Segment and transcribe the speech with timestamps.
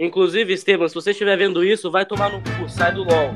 [0.00, 3.34] Inclusive, Esteban, se você estiver vendo isso, vai tomar no cu, sai do LOL.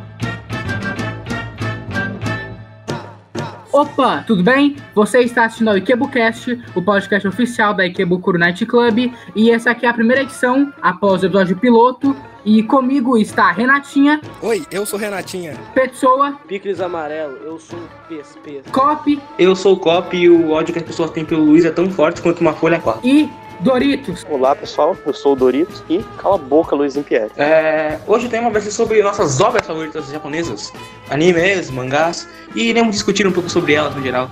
[3.70, 4.76] Opa, tudo bem?
[4.94, 9.84] Você está assistindo ao IkebuCast, o podcast oficial da Ikebukuro Night Club, e essa aqui
[9.84, 12.16] é a primeira edição após o episódio piloto.
[12.46, 14.20] E comigo está Renatinha.
[14.40, 15.54] Oi, eu sou Renatinha.
[15.74, 16.38] Petsoa.
[16.46, 17.78] Picles amarelo, eu sou
[18.08, 18.62] PSP.
[18.70, 19.20] Cop.
[19.38, 21.90] Eu sou o Cop e o ódio que as pessoas têm pelo Luiz é tão
[21.90, 23.06] forte quanto uma folha 4.
[23.06, 23.28] E
[23.64, 24.26] Doritos.
[24.28, 27.30] Olá pessoal, eu sou o Doritos e cala a boca, Luiz Impierre.
[27.38, 30.70] É, hoje o tema vai ser sobre nossas obras favoritas japonesas,
[31.08, 34.28] animes, mangás, e iremos discutir um pouco sobre elas no geral.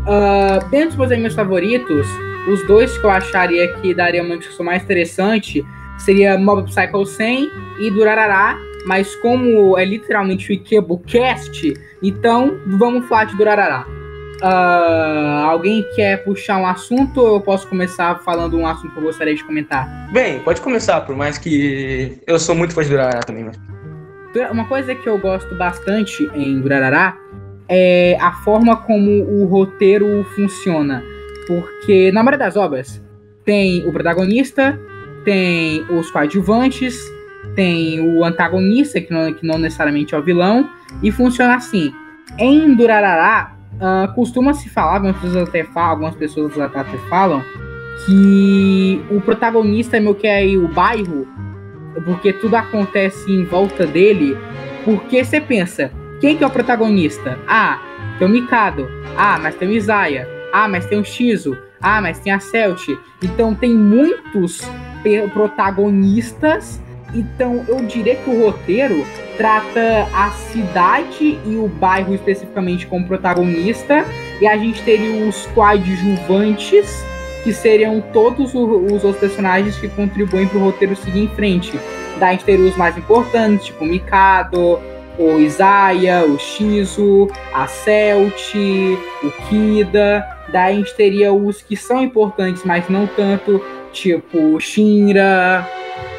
[0.00, 2.08] Uh, dentro dos meus animes favoritos,
[2.48, 5.64] os dois que eu acharia que daria uma discussão mais interessante
[5.96, 13.24] seria Mob Psycho 100 e Durarara, mas como é literalmente o IkebuCast, então vamos falar
[13.24, 13.86] de Durarara.
[14.42, 19.04] Uh, alguém quer puxar um assunto ou eu posso começar falando um assunto que eu
[19.04, 19.88] gostaria de comentar?
[20.12, 23.44] Bem, pode começar, por mais que eu sou muito fã de Durarara também.
[23.44, 23.56] Mas...
[24.50, 27.16] Uma coisa que eu gosto bastante em Durarara
[27.68, 31.04] é a forma como o roteiro funciona.
[31.46, 33.00] Porque na maioria das obras
[33.44, 34.78] tem o protagonista,
[35.24, 36.96] tem os coadjuvantes,
[37.54, 40.68] tem o antagonista, que não, que não necessariamente é o vilão,
[41.02, 41.92] e funciona assim.
[42.38, 47.42] Em Durarará, uh, costuma-se falar, algumas pessoas até falam, algumas pessoas até falam,
[48.06, 51.26] que o protagonista é meu que é o bairro,
[52.04, 54.36] porque tudo acontece em volta dele,
[54.84, 57.38] porque você pensa, quem que é o protagonista?
[57.46, 57.80] Ah,
[58.18, 58.88] tem o Mikado.
[59.16, 60.26] Ah, mas tem o Isaiah.
[60.52, 61.56] Ah, mas tem o Shizu.
[61.80, 62.88] Ah, mas tem a Celt.
[63.22, 64.62] Então tem muitos
[65.32, 66.80] protagonistas
[67.14, 69.04] então, eu diria que o roteiro
[69.36, 74.04] trata a cidade e o bairro especificamente como protagonista,
[74.40, 77.04] e a gente teria os coadjuvantes,
[77.42, 81.72] que seriam todos os outros personagens que contribuem para o roteiro seguir em frente.
[82.18, 84.78] Daí a gente teria os mais importantes, tipo Mikado,
[85.18, 88.54] o Isaiah, o Shizu, a Celt,
[89.24, 90.24] o Kida.
[90.52, 93.60] Daí a gente teria os que são importantes, mas não tanto,
[93.92, 95.68] tipo Shinra,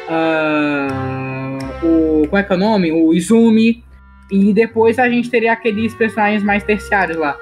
[0.08, 2.26] uh, o.
[2.28, 2.92] Como é que é o nome?
[2.92, 3.84] O Izumi.
[4.30, 7.38] E depois a gente teria aqueles personagens mais terciários lá.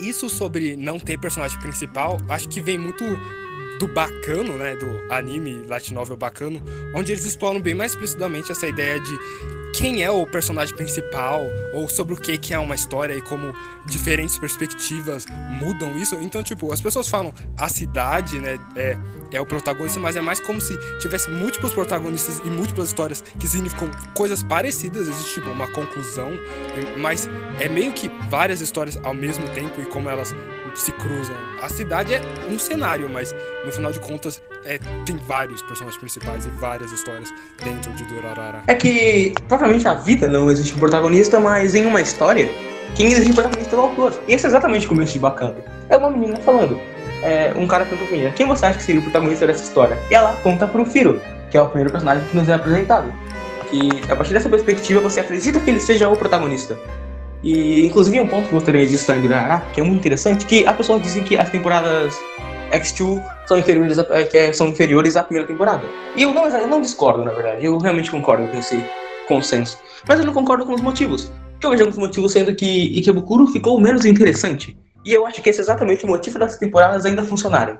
[0.00, 3.04] Isso sobre não ter personagem principal, acho que vem muito
[3.80, 6.60] do bacano, né, do anime light novel bacano,
[6.94, 9.18] onde eles exploram bem mais explicitamente essa ideia de
[9.74, 11.42] quem é o personagem principal
[11.72, 13.54] ou sobre o que que é uma história e como
[13.86, 15.26] diferentes perspectivas
[15.60, 16.16] mudam isso.
[16.16, 18.96] Então, tipo, as pessoas falam a cidade, né, é,
[19.32, 23.46] é o protagonista, mas é mais como se tivesse múltiplos protagonistas e múltiplas histórias que
[23.46, 26.30] significam coisas parecidas, existe tipo uma conclusão,
[26.96, 27.28] mas
[27.60, 30.34] é meio que várias histórias ao mesmo tempo e como elas
[30.80, 31.36] se cruzam.
[31.62, 33.34] A cidade é um cenário, mas
[33.64, 37.32] no final de contas é, tem vários personagens principais e várias histórias
[37.64, 38.62] dentro de Durarara.
[38.66, 42.48] É que provavelmente a vida não existe um protagonista, mas em uma história,
[42.94, 44.14] quem existe um protagonista é o autor.
[44.26, 45.56] E esse é exatamente o começo de Bacana.
[45.88, 46.80] É uma menina falando.
[47.22, 49.98] É, um cara perguntou pra menina, quem você acha que seria o protagonista dessa história?
[50.10, 53.12] E ela aponta pro Firo, que é o primeiro personagem que nos é apresentado.
[53.68, 56.78] Que a partir dessa perspectiva você acredita que ele seja o protagonista.
[57.42, 60.76] E inclusive um ponto que eu gostaria de destacar, que é muito interessante, que as
[60.76, 62.14] pessoas dizem que as temporadas
[62.72, 65.84] X2 são inferiores, a, é, que são inferiores à primeira temporada.
[66.16, 67.64] E eu não, eu não discordo, na verdade.
[67.64, 68.82] Eu realmente concordo com esse
[69.26, 69.78] consenso.
[70.06, 71.32] Mas eu não concordo com os motivos.
[71.52, 74.76] Porque eu vejo alguns motivos sendo que Ikebukuro ficou menos interessante.
[75.04, 77.78] E eu acho que esse é exatamente o motivo das temporadas ainda funcionarem.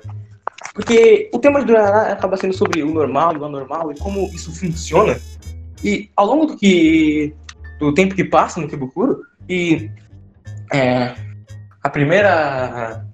[0.73, 4.29] Porque o tema de Durará acaba sendo sobre o normal e o anormal e como
[4.33, 5.19] isso funciona.
[5.83, 7.33] E ao longo do que
[7.79, 9.89] do tempo que passa no Ikebukuro, e
[10.71, 11.15] é,
[11.83, 13.05] a primeira.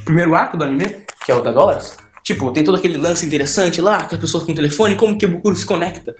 [0.00, 3.24] O primeiro arco do anime, que é o da Dólares, tipo, tem todo aquele lance
[3.24, 6.14] interessante lá, que as pessoas com o telefone, como que o Bukuro se conecta.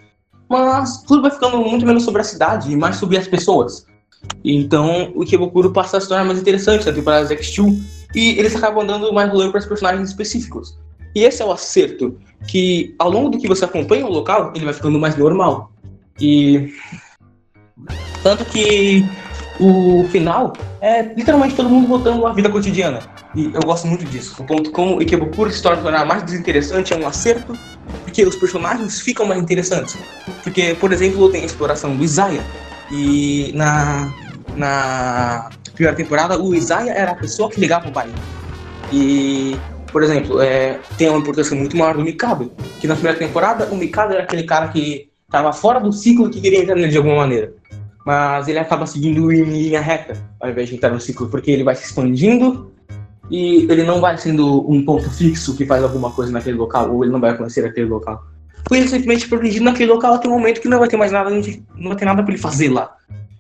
[0.49, 3.87] Mas tudo vai ficando muito menos sobre a cidade e mais sobre as pessoas.
[4.45, 7.81] Então o Ikebukuro passa a se tornar mais interessante na temporada X2
[8.15, 10.79] e eles acabam dando mais valor para os personagens específicos.
[11.15, 14.65] E esse é o acerto, que ao longo do que você acompanha o local, ele
[14.65, 15.73] vai ficando mais normal.
[16.21, 16.73] E
[18.23, 19.05] tanto que
[19.63, 22.99] o final é literalmente todo mundo voltando à vida cotidiana.
[23.35, 24.43] E eu gosto muito disso.
[24.43, 27.57] O ponto como o Ikebukuro se torna mais desinteressante é um acerto,
[28.03, 29.97] porque os personagens ficam mais interessantes.
[30.43, 32.45] Porque, por exemplo, tem a exploração do Isaiah.
[32.91, 34.13] E na,
[34.57, 38.15] na primeira temporada, o Isaiah era a pessoa que ligava o baile.
[38.93, 39.57] E,
[39.93, 42.53] por exemplo, é, tem uma importância muito maior do Mikado.
[42.81, 46.41] Que na primeira temporada, o Mikado era aquele cara que estava fora do ciclo que
[46.41, 47.55] queria entrar nele de alguma maneira
[48.05, 51.65] mas ele acaba seguindo em linha reta, ao invés de entrar no ciclo, porque ele
[51.65, 52.73] vai se expandindo
[53.31, 57.05] e ele não vai sendo um ponto fixo que faz alguma coisa naquele local, ou
[57.05, 58.23] ele não vai conhecer aquele local.
[58.69, 61.31] Foi ele simplesmente protegido naquele local até o momento que não vai ter mais nada,
[61.31, 62.95] não vai ter nada para ele fazer lá.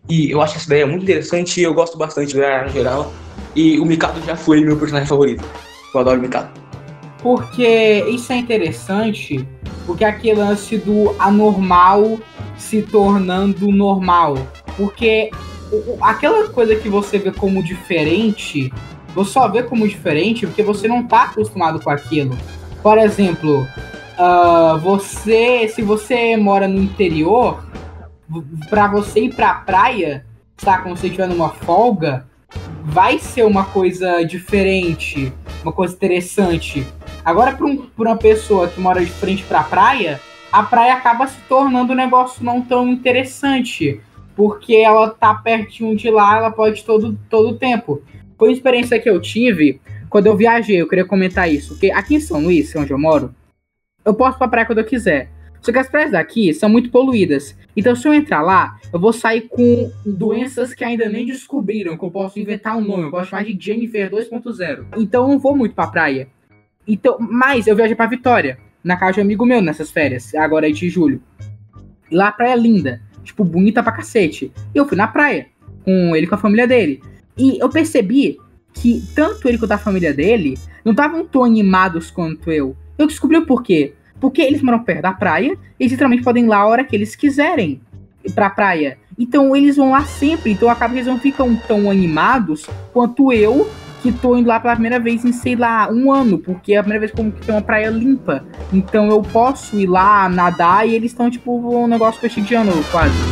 [0.08, 3.12] E eu acho essa ideia muito interessante eu gosto bastante dela no geral.
[3.54, 5.44] E o Mikado já foi meu personagem favorito.
[5.94, 6.61] Eu adoro o Mikado.
[7.22, 9.46] Porque isso é interessante,
[9.86, 12.18] porque aquele lance do anormal
[12.56, 14.36] se tornando normal.
[14.76, 15.30] Porque
[16.00, 18.72] aquela coisa que você vê como diferente,
[19.14, 22.36] você só vê como diferente porque você não está acostumado com aquilo.
[22.82, 23.66] Por exemplo,
[24.18, 27.64] uh, você, se você mora no interior,
[28.68, 30.24] para você ir pra praia,
[30.56, 30.78] tá?
[30.78, 32.26] Como se estiver numa folga,
[32.82, 35.32] vai ser uma coisa diferente,
[35.62, 36.86] uma coisa interessante.
[37.24, 40.20] Agora, para um, uma pessoa que mora de frente pra praia,
[40.50, 44.00] a praia acaba se tornando um negócio não tão interessante.
[44.34, 48.02] Porque ela tá pertinho de lá, ela pode todo todo tempo.
[48.38, 51.74] Foi uma experiência que eu tive quando eu viajei, eu queria comentar isso.
[51.74, 53.34] Porque aqui em São Luís, onde eu moro,
[54.04, 55.30] eu posso ir pra praia quando eu quiser.
[55.60, 57.56] Só que as praias daqui são muito poluídas.
[57.76, 62.04] Então, se eu entrar lá, eu vou sair com doenças que ainda nem descobriram, que
[62.04, 64.86] eu posso inventar um nome, eu posso chamar de Jennifer 2.0.
[64.96, 66.28] Então, eu não vou muito pra praia.
[66.86, 70.68] Então, mas eu viajei pra Vitória, na casa de um amigo meu nessas férias, agora
[70.68, 71.22] é de julho.
[72.10, 74.52] E lá a praia é linda, tipo, bonita pra cacete.
[74.74, 75.46] E eu fui na praia,
[75.84, 77.02] com ele com a família dele.
[77.36, 78.36] E eu percebi
[78.72, 82.76] que tanto ele quanto a família dele não estavam tão animados quanto eu.
[82.98, 83.94] Eu descobri o porquê.
[84.20, 87.16] Porque eles moram perto da praia, eles literalmente podem ir lá a hora que eles
[87.16, 87.80] quiserem
[88.34, 88.96] pra praia.
[89.18, 93.68] Então eles vão lá sempre, então acaba que eles não ficam tão animados quanto eu,
[94.02, 96.82] que tô indo lá pela primeira vez em, sei lá, um ano, porque é a
[96.82, 98.44] primeira vez como que tem uma praia limpa.
[98.72, 103.31] Então eu posso ir lá nadar e eles estão tipo um negócio cotidiano quase.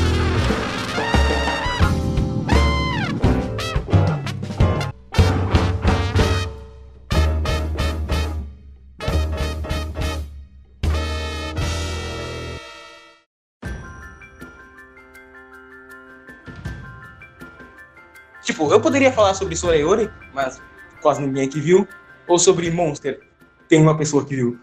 [18.43, 20.61] Tipo, eu poderia falar sobre Sorayori, mas
[21.03, 21.87] quase ninguém aqui viu.
[22.27, 23.21] Ou sobre Monster,
[23.69, 24.59] tem uma pessoa que viu.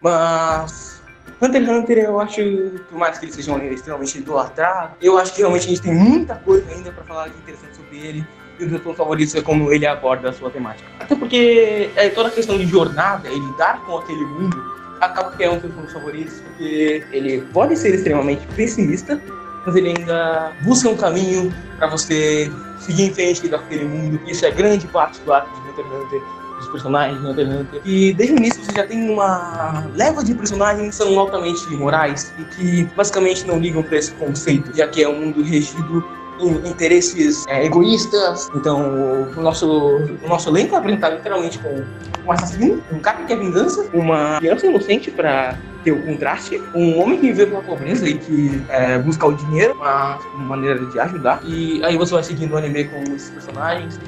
[0.00, 1.02] Mas
[1.40, 2.40] Hunter x Hunter, eu acho,
[2.88, 5.82] por mais que ele seja um anime extremamente idolatrado, eu acho que realmente a gente
[5.82, 8.26] tem muita coisa ainda para falar de interessante sobre ele.
[8.58, 10.88] E dos meus pontos favoritos é como ele aborda a sua temática.
[10.98, 14.56] Até porque é, toda a questão de jornada e lidar com aquele mundo
[14.98, 19.20] acaba que é um dos meus favoritos, porque ele pode ser extremamente pessimista,
[19.66, 24.20] mas ele ainda busca um caminho para você seguir em frente daquele mundo.
[24.26, 26.22] Isso é grande parte do arco de Hunter x Hunter,
[26.58, 27.82] dos personagens de Hunter x Hunter.
[27.84, 32.32] E desde o início você já tem uma leva de personagens que são altamente morais
[32.38, 36.04] e que basicamente não ligam para esse conceito, já que é um mundo regido
[36.40, 38.48] interesses é, egoístas.
[38.54, 39.66] Então, o nosso,
[40.22, 41.84] o nosso elenco é apresentado literalmente com
[42.26, 46.98] um assassino, um cara que quer vingança, uma criança inocente para ter o contraste, um
[46.98, 50.98] homem que vive pela pobreza e que é, busca o dinheiro, uma, uma maneira de
[50.98, 51.40] ajudar.
[51.44, 53.98] E aí você vai seguindo o anime com esses personagens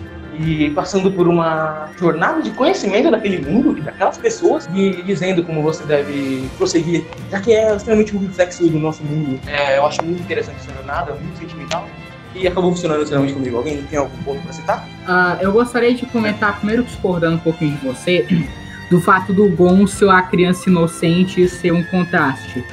[0.41, 5.63] e passando por uma jornada de conhecimento daquele mundo e daquelas pessoas e dizendo como
[5.63, 9.39] você deve prosseguir, já que é extremamente um reflexo do nosso mundo.
[9.47, 11.87] É, eu acho muito interessante essa jornada, muito sentimental
[12.35, 13.57] e acabou funcionando extremamente comigo.
[13.57, 14.87] Alguém tem algum ponto para citar?
[15.07, 18.27] Uh, eu gostaria de comentar, primeiro discordando um pouquinho de você,
[18.91, 22.65] do fato do Gon ser a criança inocente ser um contraste.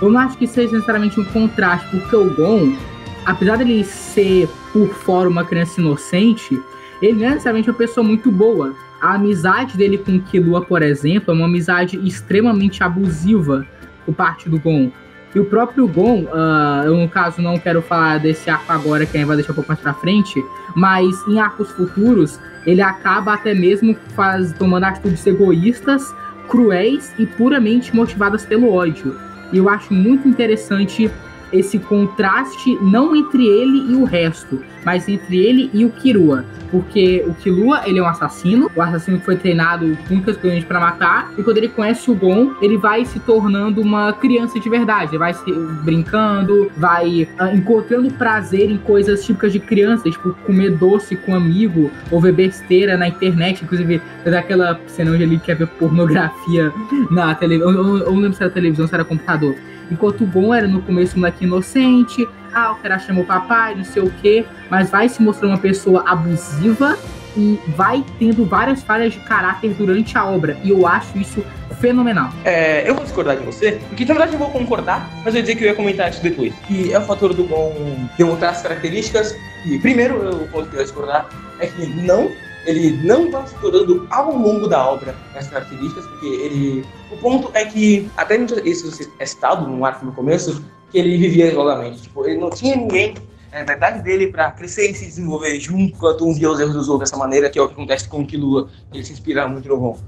[0.00, 2.76] Eu não acho que seja necessariamente um contraste, porque o Gon,
[3.24, 6.60] apesar dele ser por fora uma criança inocente,
[7.00, 8.74] ele não é necessariamente uma pessoa muito boa.
[9.00, 13.66] A amizade dele com Killua, por exemplo, é uma amizade extremamente abusiva
[14.04, 14.90] por parte do Gon.
[15.34, 19.16] E o próprio Gon, uh, eu no caso não quero falar desse arco agora, que
[19.16, 20.42] a gente vai deixar um pouco mais pra frente,
[20.76, 26.14] mas em arcos futuros, ele acaba até mesmo faz, tomando atitudes egoístas,
[26.48, 29.18] cruéis e puramente motivadas pelo ódio.
[29.52, 31.10] E eu acho muito interessante
[31.54, 36.44] esse contraste não entre ele e o resto, mas entre ele e o Kirua.
[36.70, 41.32] Porque o Killua, ele é um assassino, o assassino que foi treinado únicas para matar,
[41.38, 45.18] e quando ele conhece o Gon, ele vai se tornando uma criança de verdade, ele
[45.18, 45.52] vai se
[45.84, 51.36] brincando, vai uh, encontrando prazer em coisas típicas de criança, tipo comer doce com um
[51.36, 56.72] amigo, ou ver besteira na internet, inclusive daquela cena onde ele quer ver pornografia
[57.10, 59.54] na televisão, ou não lembro se era televisão, se era computador.
[59.90, 63.74] Enquanto o Gon era no começo um moleque inocente, ah, o cara chamou o papai,
[63.74, 66.96] não sei o quê, mas vai se mostrar uma pessoa abusiva
[67.36, 70.56] e vai tendo várias falhas de caráter durante a obra.
[70.62, 71.44] E eu acho isso
[71.80, 72.30] fenomenal.
[72.44, 75.42] É, eu vou discordar de você, porque na verdade eu vou concordar, mas eu ia
[75.42, 76.54] dizer que eu ia comentar isso depois.
[76.70, 79.36] E é o fator do Gon demonstrar as características.
[79.66, 82.30] E primeiro, eu ia discordar é que não
[82.66, 86.84] ele não vai explorando ao longo da obra essas características, porque ele.
[87.10, 91.50] O ponto é que, até isso é citado no arco no começo, que ele vivia
[91.50, 92.02] isoladamente.
[92.02, 93.14] Tipo, ele não tinha ninguém
[93.52, 96.74] é, da idade dele para crescer e se desenvolver junto, enquanto um via os erros
[96.74, 99.46] dos outros dessa maneira, que é o que acontece com o Killua, ele se inspira
[99.46, 99.98] muito no Gon.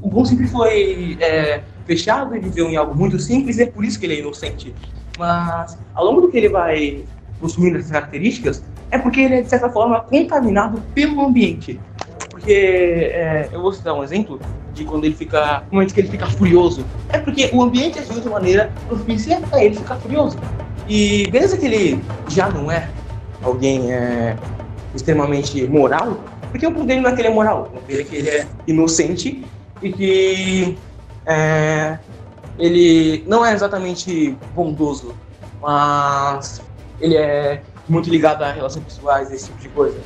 [0.00, 3.84] O Gon sempre foi é, fechado e viveu em algo muito simples, e é por
[3.84, 4.74] isso que ele é inocente.
[5.18, 7.04] Mas, ao longo do que ele vai
[7.40, 11.80] possuindo essas características, é porque ele é, de certa forma, contaminado pelo ambiente.
[12.44, 14.38] Porque, é, eu vou citar um exemplo
[14.74, 16.84] de quando ele fica, momento que ele fica furioso.
[17.08, 20.36] É porque o ambiente agiu de maneira propícia a ele ficar furioso.
[20.86, 22.90] E beleza que ele já não é
[23.42, 24.36] alguém é,
[24.94, 26.18] extremamente moral,
[26.50, 28.28] porque o ponto dele não é que ele é moral, o dele é que ele
[28.28, 29.42] é inocente
[29.80, 30.78] e que
[31.24, 31.98] é,
[32.58, 35.14] ele não é exatamente bondoso,
[35.62, 36.60] mas
[37.00, 39.98] ele é muito ligado a relações pessoais, esse tipo de coisa.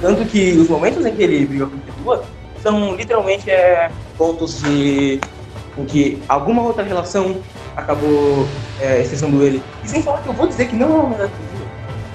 [0.00, 2.24] Tanto que os momentos em que ele briga com Ketua
[2.62, 5.20] são literalmente é, pontos de
[5.76, 7.40] em que alguma outra relação
[7.76, 8.46] acabou
[8.80, 9.62] é, estressando ele.
[9.84, 11.30] E sem falar que eu vou dizer que não é uma maneira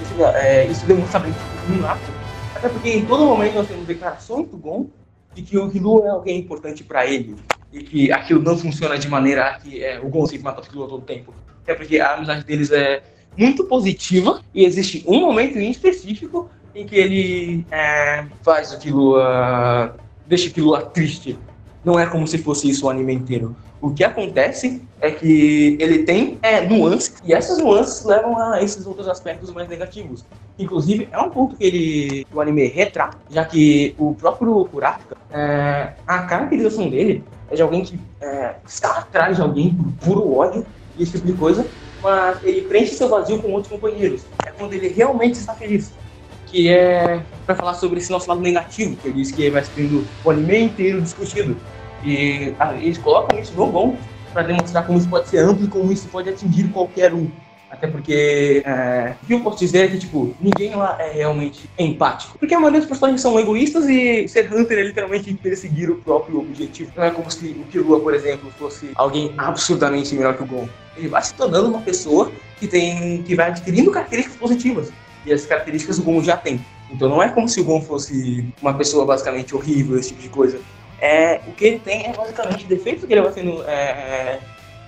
[0.02, 1.34] isso, é, isso demonstra bem
[1.70, 2.12] um ato.
[2.56, 4.88] Até porque em todo momento nós temos declarações do Gon
[5.34, 7.36] de que o Killua é alguém importante para ele.
[7.72, 10.88] E que aquilo não funciona de maneira que é, o Gon sempre mata o Killua
[10.88, 11.34] todo o tempo.
[11.64, 13.02] Até porque a amizade deles é
[13.38, 19.96] muito positiva e existe um momento em específico em que ele é, faz o Killua...
[20.28, 21.40] deixa o Killua triste.
[21.84, 23.56] Não é como se fosse isso o anime inteiro.
[23.80, 28.86] O que acontece é que ele tem é, nuances, e essas nuances levam a esses
[28.88, 30.26] outros aspectos mais negativos.
[30.58, 35.94] Inclusive, é um ponto que ele, o anime retrata, já que o próprio Kurapika, é,
[36.08, 40.66] a caracterização dele é de alguém que é, está atrás de alguém por puro ódio
[40.98, 41.66] e esse tipo de coisa,
[42.02, 44.24] mas ele preenche seu vazio com outros companheiros.
[44.46, 45.92] É quando ele realmente está feliz.
[46.56, 50.08] Que é para falar sobre esse nosso lado negativo, que eu disse que vai sendo
[50.24, 51.58] o anime inteiro discutido.
[52.02, 53.98] E ah, eles colocam isso no bom
[54.32, 57.30] para demonstrar como isso pode ser amplo e como isso pode atingir qualquer um.
[57.70, 61.70] Até porque é, o que eu posso dizer é que, tipo, ninguém lá é realmente
[61.78, 62.40] empático.
[62.40, 66.40] Porque a maioria dos personagens são egoístas e ser Hunter é literalmente perseguir o próprio
[66.40, 66.90] objetivo.
[66.96, 70.70] Não é como se o Killua, por exemplo, fosse alguém absurdamente melhor que o Gon.
[70.96, 74.94] Ele vai se tornando uma pessoa que tem que vai adquirindo características positivas.
[75.26, 76.64] E as características o Gon já tem.
[76.92, 80.30] Então não é como se o Gon fosse uma pessoa basicamente horrível, esse tipo de
[80.30, 80.60] coisa
[81.00, 84.40] é, o que ele tem é basicamente defeitos que ele vai sendo é, é,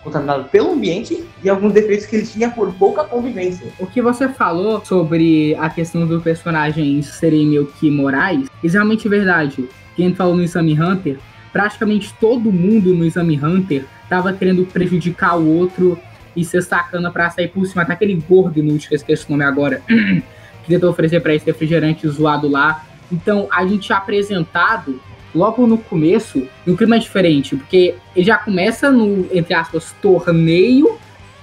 [0.03, 3.67] contaminado pelo ambiente e alguns defeitos que ele tinha por pouca convivência.
[3.79, 9.07] O que você falou sobre a questão dos personagens serem meio que morais, é realmente
[9.07, 9.67] verdade.
[9.95, 11.19] Quem falou no Exame Hunter,
[11.51, 15.99] praticamente todo mundo no Exame Hunter tava querendo prejudicar o outro
[16.37, 17.81] e ser sacana pra sair por cima.
[17.81, 19.81] Até aquele gordo inútil, que eu esqueci o nome agora,
[20.63, 22.85] que tentou oferecer pra esse refrigerante zoado lá.
[23.11, 25.01] Então, a gente é apresentado
[25.33, 30.97] logo no começo, um clima é diferente, porque ele já começa no, entre aspas, torneio,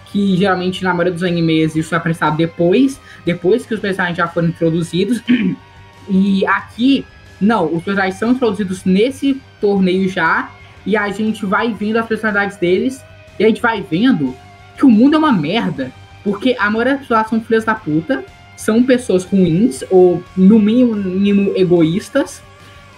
[0.06, 4.28] que geralmente na maioria dos animes isso é apresentado depois, depois que os personagens já
[4.28, 5.20] foram introduzidos.
[6.06, 7.02] E aqui,
[7.40, 10.50] não, os personagens são introduzidos nesse torneio já,
[10.84, 13.02] e a gente vai vendo as personalidades deles,
[13.38, 14.36] e a gente vai vendo
[14.76, 18.24] que o mundo é uma merda, porque a maioria das pessoas são filhas da puta,
[18.56, 22.42] são pessoas ruins, ou no mínimo egoístas,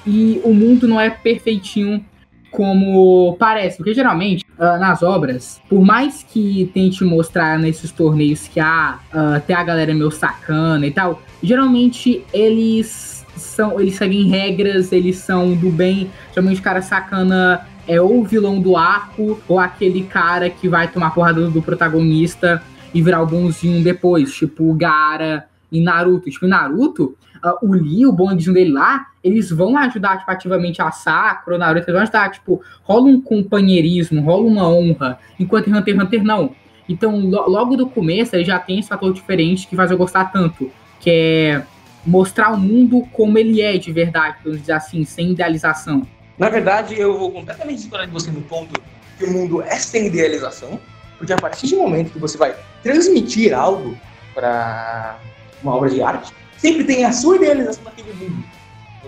[0.07, 2.05] e o mundo não é perfeitinho
[2.51, 8.59] como parece, porque geralmente uh, nas obras, por mais que tente mostrar nesses torneios que
[8.61, 14.91] há uh, tem a galera meio sacana e tal, geralmente eles são, eles seguem regras,
[14.93, 19.59] eles são do bem, geralmente o cara sacana é ou o vilão do arco, ou
[19.59, 22.63] aquele cara que vai tomar porrada do protagonista
[22.93, 26.31] e virar o bonzinho depois, tipo o Gara em Naruto.
[26.31, 30.91] Tipo, Naruto, uh, o Lee, o bondinho dele lá, eles vão ajudar tipo, ativamente a
[30.91, 35.95] Sakura, o Naruto, eles vão ajudar, tipo, rola um companheirismo, rola uma honra, enquanto Hunter
[35.95, 36.51] x Hunter não.
[36.89, 40.27] Então, lo logo do começo, ele já tem esse fator diferente que faz eu gostar
[40.27, 41.63] tanto, que é
[42.07, 46.07] mostrar o mundo como ele é de verdade, vamos dizer assim, sem idealização.
[46.39, 48.81] Na verdade, eu vou completamente discordar de você no ponto
[49.19, 50.79] que o mundo é sem idealização,
[51.17, 53.97] porque a partir do momento que você vai transmitir algo
[54.35, 55.19] para
[55.63, 58.45] uma obra de arte, sempre tem a sua idealização daquele mundo,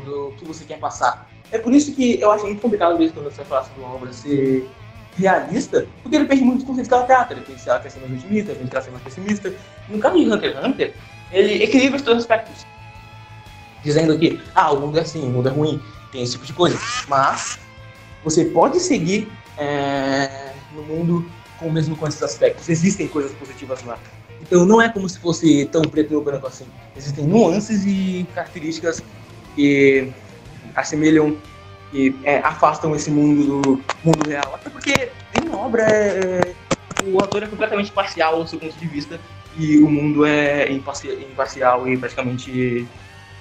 [0.05, 1.29] do que você quer passar.
[1.53, 4.13] É por isso que eu acho muito complicado mesmo quando você fala sobre uma obra
[4.13, 4.69] ser
[5.19, 7.37] realista, porque ele perde muito do conceito do teatro.
[7.37, 9.53] Ele tem que ser mais otimista, ele tem que ser mais pessimista.
[9.89, 10.95] No caso de Hunter x Hunter,
[11.33, 12.67] ele equilibra os dois aspectos.
[13.83, 16.53] Dizendo que, ah, o mundo é assim, o mundo é ruim, tem esse tipo de
[16.53, 16.79] coisa.
[17.09, 17.59] Mas
[18.25, 22.69] você pode seguir é, no mundo com mesmo com esses aspectos.
[22.69, 23.99] Existem coisas positivas lá.
[24.41, 26.67] Então não é como se fosse tão preto e branco assim.
[26.97, 29.03] Existem nuances e características
[29.55, 30.13] que
[30.75, 31.37] assemelham
[31.93, 34.55] e é, afastam esse mundo do mundo real.
[34.55, 36.55] Até porque em obra é,
[37.07, 39.19] o autor é completamente parcial ao seu ponto de vista
[39.57, 42.87] e o mundo é imparcial, imparcial e praticamente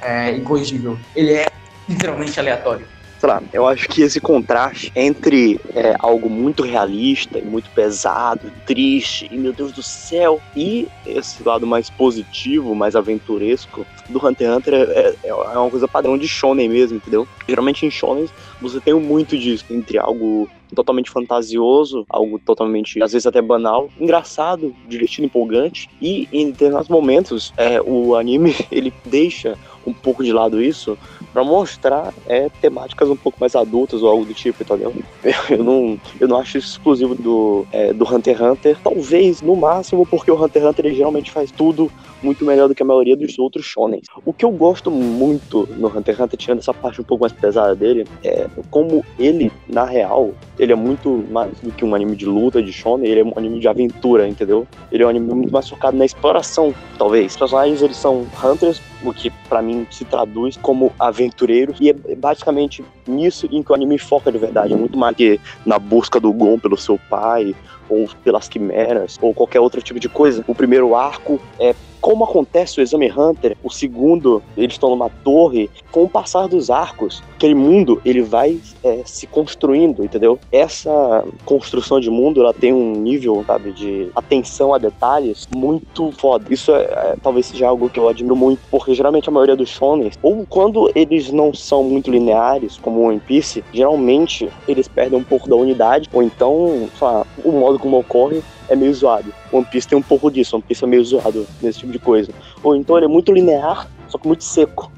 [0.01, 0.97] é, incorrigível.
[1.15, 1.47] Ele é
[1.87, 2.85] literalmente aleatório
[3.19, 9.27] sei lá, eu acho que esse contraste entre é, algo muito realista muito pesado, triste,
[9.31, 14.57] e meu Deus do céu, e esse lado mais positivo, mais aventuresco do Hunter x
[14.57, 17.27] Hunter é, é, é uma coisa padrão de shonen mesmo, entendeu?
[17.47, 18.29] Geralmente em shonen
[18.61, 24.75] você tem muito disso, entre algo totalmente fantasioso, algo totalmente, às vezes até banal, engraçado,
[24.87, 30.61] divertido, empolgante, e em determinados momentos é, o anime ele deixa um pouco de lado
[30.61, 30.97] isso
[31.33, 34.93] para mostrar é, temáticas um pouco mais adultas ou algo do tipo, entendeu?
[35.49, 39.55] Eu não, eu não acho isso exclusivo do, é, do Hunter x Hunter, talvez no
[39.55, 42.85] máximo porque o Hunter x Hunter ele geralmente faz tudo muito melhor do que a
[42.85, 44.01] maioria dos outros shonen.
[44.25, 47.33] O que eu gosto muito no Hunter x Hunter, tirando essa parte um pouco mais
[47.33, 52.15] pesada dele, é como ele, na real, ele é muito mais do que um anime
[52.15, 54.67] de luta, de shonen, ele é um anime de aventura, entendeu?
[54.91, 57.33] Ele é um anime muito mais focado na exploração, talvez.
[57.33, 62.15] Os personagens, eles são hunters, o que para mim se traduz como aventureiros, e é
[62.15, 66.19] basicamente nisso em que o anime foca de verdade, é muito mais que na busca
[66.19, 67.55] do Gon pelo seu pai,
[67.89, 70.43] ou pelas quimeras, ou qualquer outro tipo de coisa.
[70.47, 75.69] O primeiro arco é como acontece o Exame Hunter, o segundo, eles estão numa torre,
[75.91, 80.39] com o passar dos arcos, aquele mundo, ele vai é, se construindo, entendeu?
[80.51, 86.45] Essa construção de mundo, ela tem um nível, sabe, de atenção a detalhes muito foda.
[86.49, 89.69] Isso é, é, talvez seja algo que eu admiro muito, porque geralmente a maioria dos
[89.69, 95.19] shonen, ou quando eles não são muito lineares, como o One Piece, geralmente eles perdem
[95.19, 99.33] um pouco da unidade, ou então, lá, o modo como ocorre é meio zoado.
[99.51, 102.31] One Piece tem um pouco disso, One Piece é meio zoado nesse tipo de coisa.
[102.63, 104.91] Ou então ele é muito linear, só que muito seco.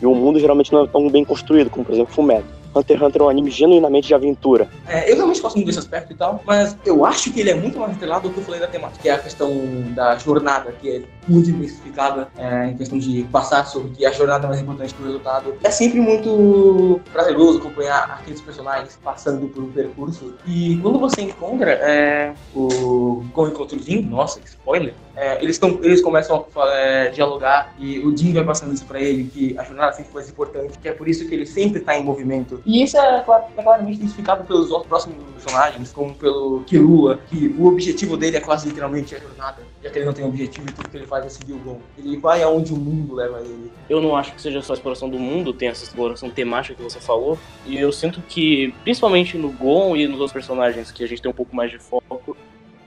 [0.00, 2.56] E o mundo geralmente não é tão bem construído, como por exemplo Fullmetal.
[2.76, 4.68] Hunter x Hunter é um anime genuinamente de aventura.
[4.86, 7.54] É, eu realmente gosto muito desse aspecto e tal, mas eu acho que ele é
[7.54, 9.50] muito mais atrelado do que eu falei da temática, que é a questão
[9.94, 14.60] da jornada, que é muito diversificada é, em questão de passar sobre a jornada mais
[14.60, 15.54] importante que o resultado.
[15.62, 20.34] É sempre muito prazeroso acompanhar aqueles personagens passando por um percurso.
[20.46, 26.02] E quando você encontra é, o com encontro Jin, nossa, spoiler, é, eles, tão, eles
[26.02, 29.92] começam a é, dialogar e o Jin vai passando isso pra ele, que a jornada
[29.92, 32.60] sempre foi mais importante, que é por isso que ele sempre tá em movimento.
[32.66, 38.16] E isso é, é claramente identificado pelos próximos personagens, como pelo Killua, que o objetivo
[38.16, 40.96] dele é quase literalmente a jornada, já que ele não tem objetivo e tudo que
[40.96, 41.80] ele faz é seguir o Gon.
[41.96, 43.70] Ele vai aonde o mundo leva ele.
[43.88, 46.82] Eu não acho que seja só a exploração do mundo, tem essa exploração temática que
[46.82, 51.06] você falou, e eu sinto que, principalmente no Gon e nos outros personagens que a
[51.06, 52.36] gente tem um pouco mais de foco,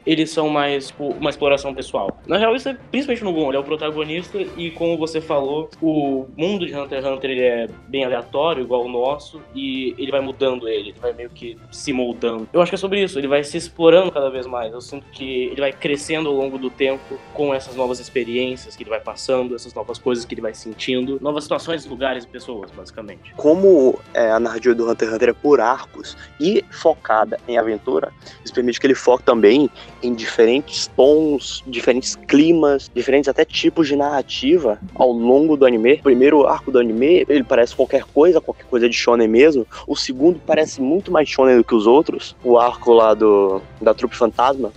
[0.09, 2.19] eles são mais tipo, uma exploração pessoal.
[2.25, 5.69] Na real, isso é principalmente no Gon, ele é o protagonista e como você falou,
[5.79, 10.09] o mundo de Hunter x Hunter ele é bem aleatório, igual o nosso, e ele
[10.09, 12.49] vai mudando ele, ele vai meio que se moldando.
[12.51, 14.73] Eu acho que é sobre isso, ele vai se explorando cada vez mais.
[14.73, 18.81] Eu sinto que ele vai crescendo ao longo do tempo com essas novas experiências que
[18.81, 22.71] ele vai passando, essas novas coisas que ele vai sentindo, novas situações, lugares e pessoas,
[22.71, 23.31] basicamente.
[23.35, 28.11] Como é, a narrativa do Hunter x Hunter é por arcos e focada em aventura,
[28.43, 29.69] isso permite que ele foque também
[30.01, 35.93] em diferentes tons, diferentes climas, diferentes até tipos de narrativa ao longo do anime.
[35.95, 39.65] O primeiro arco do anime, ele parece qualquer coisa, qualquer coisa de shonen mesmo.
[39.87, 42.35] O segundo parece muito mais shonen do que os outros.
[42.43, 44.71] O arco lá do da trupe fantasma,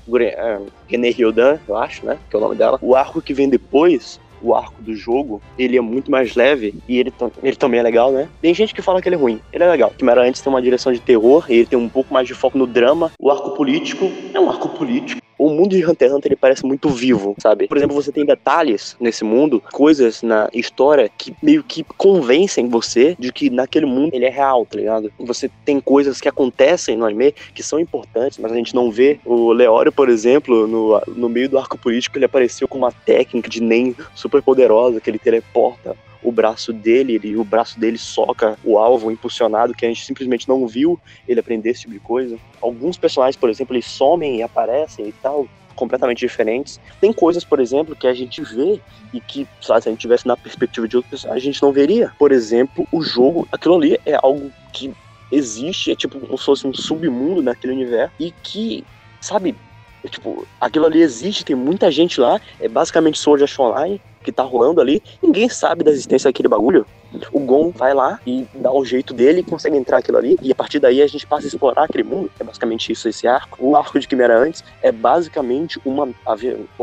[0.89, 2.79] Gene Ryodan, eu acho, né, que é o nome dela.
[2.83, 6.99] O arco que vem depois o arco do jogo, ele é muito mais leve e
[6.99, 8.29] ele, ele também é legal, né?
[8.41, 9.41] Tem gente que fala que ele é ruim.
[9.53, 9.93] Ele é legal.
[9.97, 12.59] Que era antes tem uma direção de terror ele tem um pouco mais de foco
[12.59, 13.13] no drama.
[13.19, 16.65] O arco político é um arco político o mundo de Hunter x Hunter ele parece
[16.65, 17.67] muito vivo, sabe?
[17.67, 23.17] Por exemplo, você tem detalhes nesse mundo, coisas na história que meio que convencem você
[23.19, 25.13] de que naquele mundo ele é real, tá ligado?
[25.19, 29.19] Você tem coisas que acontecem no anime que são importantes, mas a gente não vê.
[29.25, 33.49] O Leório, por exemplo, no, no meio do arco político, ele apareceu com uma técnica
[33.49, 38.59] de NEM super poderosa que ele teleporta o braço dele, ele, o braço dele soca
[38.65, 42.39] o alvo impulsionado, que a gente simplesmente não viu ele aprender esse tipo de coisa.
[42.61, 46.81] Alguns personagens, por exemplo, eles somem e aparecem e tal, completamente diferentes.
[47.01, 48.81] Tem coisas, por exemplo, que a gente vê
[49.13, 51.73] e que, sabe, se a gente tivesse na perspectiva de outro personagem, a gente não
[51.73, 52.13] veria.
[52.19, 54.93] Por exemplo, o jogo, aquilo ali é algo que
[55.31, 58.85] existe, é tipo como se fosse um submundo naquele universo e que,
[59.21, 59.57] sabe,
[60.05, 64.33] é, tipo, aquilo ali existe, tem muita gente lá, é basicamente Sword Art Online, que
[64.33, 66.87] tá rolando ali, ninguém sabe da existência daquele bagulho.
[67.31, 70.55] O Gon vai lá e dá o jeito dele, consegue entrar aquilo ali, e a
[70.55, 72.31] partir daí a gente passa a explorar aquele mundo.
[72.41, 73.59] É basicamente isso, esse arco.
[73.61, 76.35] O arco de Quimera antes é basicamente uma a,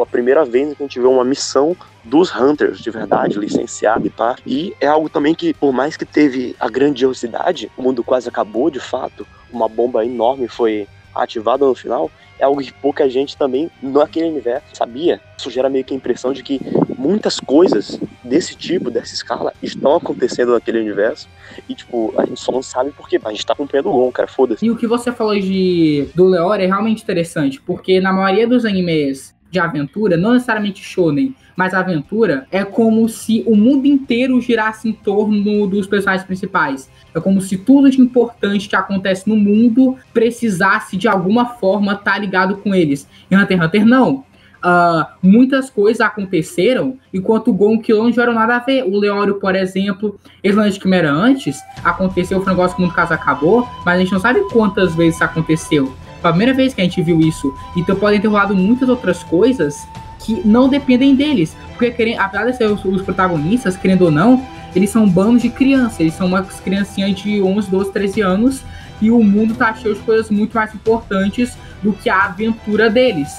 [0.01, 4.09] a primeira vez que a gente vê uma missão dos Hunters, de verdade, licenciado e
[4.09, 4.35] pá.
[4.45, 8.69] E é algo também que, por mais que teve a grandiosidade, o mundo quase acabou
[8.69, 13.69] de fato, uma bomba enorme foi ativada no final, é algo que pouca gente também,
[13.81, 15.19] naquele universo, sabia.
[15.37, 16.59] Isso gera meio que a impressão de que
[16.99, 21.27] muitas coisas desse tipo, dessa escala, estão acontecendo naquele universo.
[21.67, 24.27] E, tipo, a gente só não sabe porque a gente tá cumprindo o Gon, cara,
[24.27, 24.65] foda-se.
[24.65, 28.65] E o que você falou de do Leore é realmente interessante, porque na maioria dos
[28.65, 34.87] animes de aventura, não necessariamente shonen, mas aventura, é como se o mundo inteiro girasse
[34.87, 36.89] em torno dos personagens principais.
[37.13, 42.13] É como se tudo de importante que acontece no mundo precisasse de alguma forma estar
[42.13, 43.07] tá ligado com eles.
[43.29, 44.23] Em Hunter x Hunter, não.
[44.59, 48.83] Uh, muitas coisas aconteceram enquanto o Gon e o não nada a ver.
[48.83, 52.95] O Leório, por exemplo, Islândia de Quimera antes, aconteceu, foi um negócio que o mundo
[52.95, 55.93] caso acabou, mas a gente não sabe quantas vezes aconteceu.
[56.21, 57.53] Foi a primeira vez que a gente viu isso.
[57.75, 59.87] Então podem ter rolado muitas outras coisas
[60.19, 61.55] que não dependem deles.
[61.69, 64.45] Porque, querendo, apesar de ser os, os protagonistas, querendo ou não,
[64.75, 65.99] eles são bandos de crianças.
[66.01, 68.61] Eles são umas criancinhas de 11, 12, 13 anos.
[69.01, 73.29] E o mundo tá cheio de coisas muito mais importantes do que a aventura deles.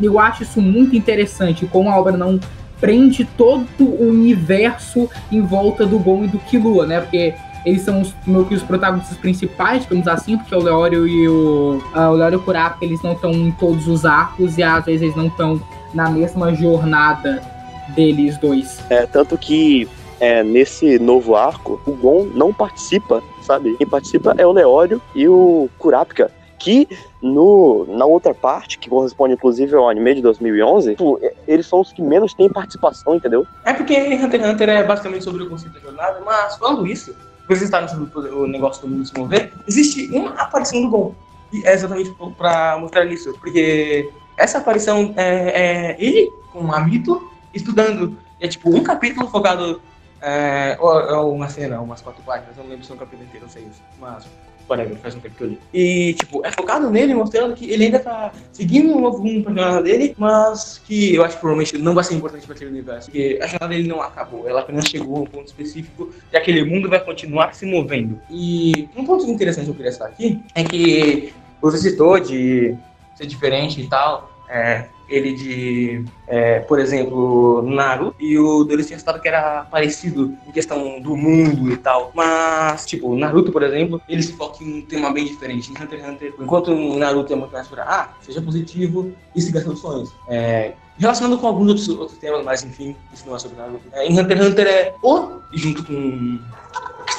[0.00, 2.38] Eu acho isso muito interessante, como a obra não
[2.80, 7.00] prende todo o universo em volta do Gon e do Killua, né?
[7.00, 7.34] Porque
[7.64, 11.82] eles são os, meio que os protagonistas principais, digamos assim, porque o Leório e o,
[11.94, 15.16] uh, o Leório Kurapika, eles não estão em todos os arcos e às vezes eles
[15.16, 15.60] não estão
[15.92, 17.42] na mesma jornada
[17.94, 18.80] deles dois.
[18.88, 19.86] É, tanto que
[20.18, 23.74] é, nesse novo arco, o Gon não participa, sabe?
[23.76, 26.88] Quem participa é o Leório e o Kurapika, que
[27.22, 31.92] no, na outra parte, que corresponde inclusive ao anime de 2011, tipo, eles são os
[31.92, 33.46] que menos têm participação, entendeu?
[33.64, 37.14] É porque Hunter x Hunter é basicamente sobre o conceito da jornada, mas falando isso,
[37.46, 41.14] vocês estavam sobre o negócio do mundo se mover, existe uma aparição do Gon.
[41.52, 47.30] E é exatamente para mostrar isso, porque essa aparição é, é ele com o Amito
[47.52, 48.16] estudando.
[48.40, 49.80] É tipo um capítulo focado.
[50.22, 53.24] É, ou, ou uma cena, umas quatro páginas, eu não lembro se é um capítulo
[53.24, 53.82] inteiro, não sei isso.
[53.98, 54.26] Mas
[54.70, 55.58] whatever, faz um tempo que eu li.
[55.72, 59.52] E, tipo, é focado nele, mostrando que ele ainda tá seguindo um novo rumo pra
[59.52, 63.10] jornada dele, mas que eu acho que provavelmente não vai ser importante pra aquele universo,
[63.10, 66.64] porque a jornada dele não acabou, ela apenas chegou a um ponto específico e aquele
[66.64, 68.20] mundo vai continuar se movendo.
[68.30, 72.76] E um ponto interessante que eu queria citar aqui é que você citou de
[73.14, 78.98] ser diferente e tal, é, ele de, é, por exemplo, Naruto, e o Doris tinha
[78.98, 82.12] citado que era parecido em questão do mundo e tal.
[82.14, 85.70] Mas, tipo, Naruto, por exemplo, ele se foca em um tema bem diferente.
[85.70, 89.60] Em Hunter x Hunter, enquanto Naruto é muito mais pra, ah, seja positivo e siga
[89.60, 90.10] seus sonhos.
[90.28, 93.82] É, relacionando com alguns outros, outros temas, mas enfim, isso não é sobre Naruto.
[93.92, 96.38] É, em Hunter x Hunter é o, junto com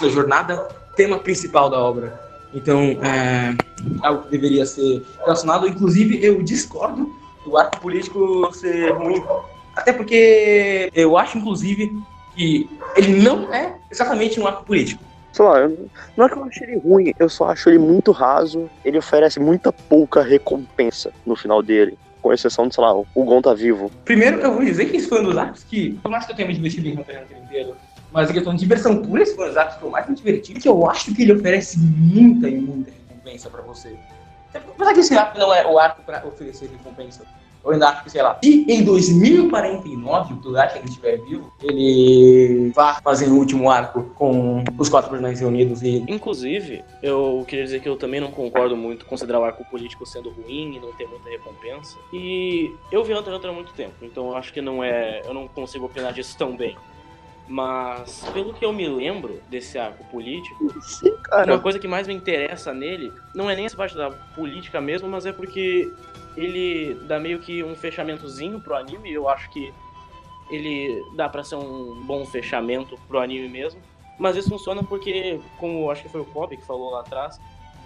[0.02, 2.32] a jornada, tema principal da obra.
[2.54, 3.56] Então, é
[4.02, 5.68] algo que deveria ser relacionado.
[5.68, 9.24] Inclusive, eu discordo do arco político ser ruim.
[9.76, 11.98] Até porque eu acho, inclusive,
[12.36, 15.04] que ele não é exatamente um arco político.
[15.32, 15.70] Sei lá,
[16.18, 18.70] não é que eu acho ele ruim, eu só acho ele muito raso.
[18.84, 21.98] Ele oferece muita pouca recompensa no final dele.
[22.22, 23.90] Com exceção de, sei lá, o Gon tá vivo.
[24.06, 26.36] Primeiro, eu vou dizer que esse foi um dos arcos que, por mais que eu
[26.36, 27.76] tenha me divertido em Hunter x inteiro,
[28.12, 30.16] mas em questão de diversão pura, esse foi um dos arcos que eu mais me
[30.16, 33.96] diverti, que eu acho que ele oferece muita e muita recompensa pra você.
[34.54, 37.24] Apesar que esse arco não é o arco para oferecer recompensa.
[37.64, 42.72] Eu ainda acho que, sei lá, se em 2049 o Tugati ainda estiver vivo, ele
[42.76, 46.04] vá fazer o último arco com os quatro personagens reunidos e.
[46.08, 50.32] Inclusive, eu queria dizer que eu também não concordo muito considerar o arco político sendo
[50.32, 51.98] ruim e não ter muita recompensa.
[52.12, 55.22] E eu vi Hunter x Hunter há muito tempo, então eu acho que não é.
[55.24, 56.76] Eu não consigo opinar disso tão bem.
[57.48, 61.14] Mas, pelo que eu me lembro desse arco político, Sim,
[61.46, 65.10] uma coisa que mais me interessa nele não é nem essa parte da política mesmo,
[65.10, 65.92] mas é porque
[66.38, 69.12] ele dá meio que um fechamentozinho pro anime.
[69.12, 69.74] Eu acho que
[70.50, 73.82] ele dá para ser um bom fechamento pro anime mesmo.
[74.18, 77.40] Mas isso funciona porque, como acho que foi o Kobe que falou lá atrás,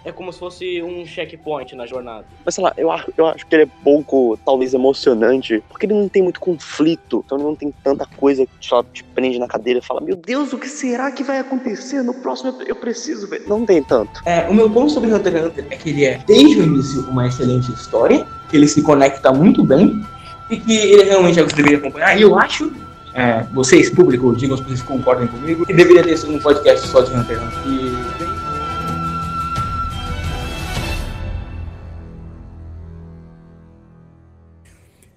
[0.06, 2.24] é como se fosse um checkpoint na jornada.
[2.44, 5.94] Mas sei lá, eu acho, eu acho que ele é pouco, talvez, emocionante, porque ele
[5.94, 9.48] não tem muito conflito, então ele não tem tanta coisa que só te prende na
[9.48, 12.02] cadeira e fala: Meu Deus, o que será que vai acontecer?
[12.04, 13.42] No próximo eu preciso ver.
[13.48, 14.22] Não tem tanto.
[14.24, 17.00] É, o meu ponto sobre Hunter x Hunter é que ele é, desde o início,
[17.10, 20.00] uma excelente história, que ele se conecta muito bem
[20.48, 22.16] e que ele realmente é o que você deveria acompanhar.
[22.16, 22.72] E eu acho
[23.12, 27.12] é, vocês, público, digam se vocês concordem comigo, que deveria ter um podcast só de
[27.12, 28.32] Hunter x Hunter.
[28.32, 28.35] E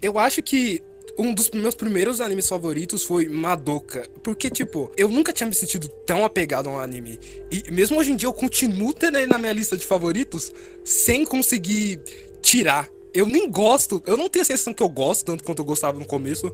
[0.01, 0.81] Eu acho que
[1.17, 4.07] um dos meus primeiros animes favoritos foi Madoka.
[4.23, 7.19] Porque, tipo, eu nunca tinha me sentido tão apegado a um anime.
[7.51, 10.53] E mesmo hoje em dia eu continuo tendo ele na minha lista de favoritos
[10.85, 11.99] sem conseguir
[12.41, 12.89] tirar.
[13.13, 15.99] Eu nem gosto, eu não tenho a sensação que eu gosto tanto quanto eu gostava
[15.99, 16.53] no começo.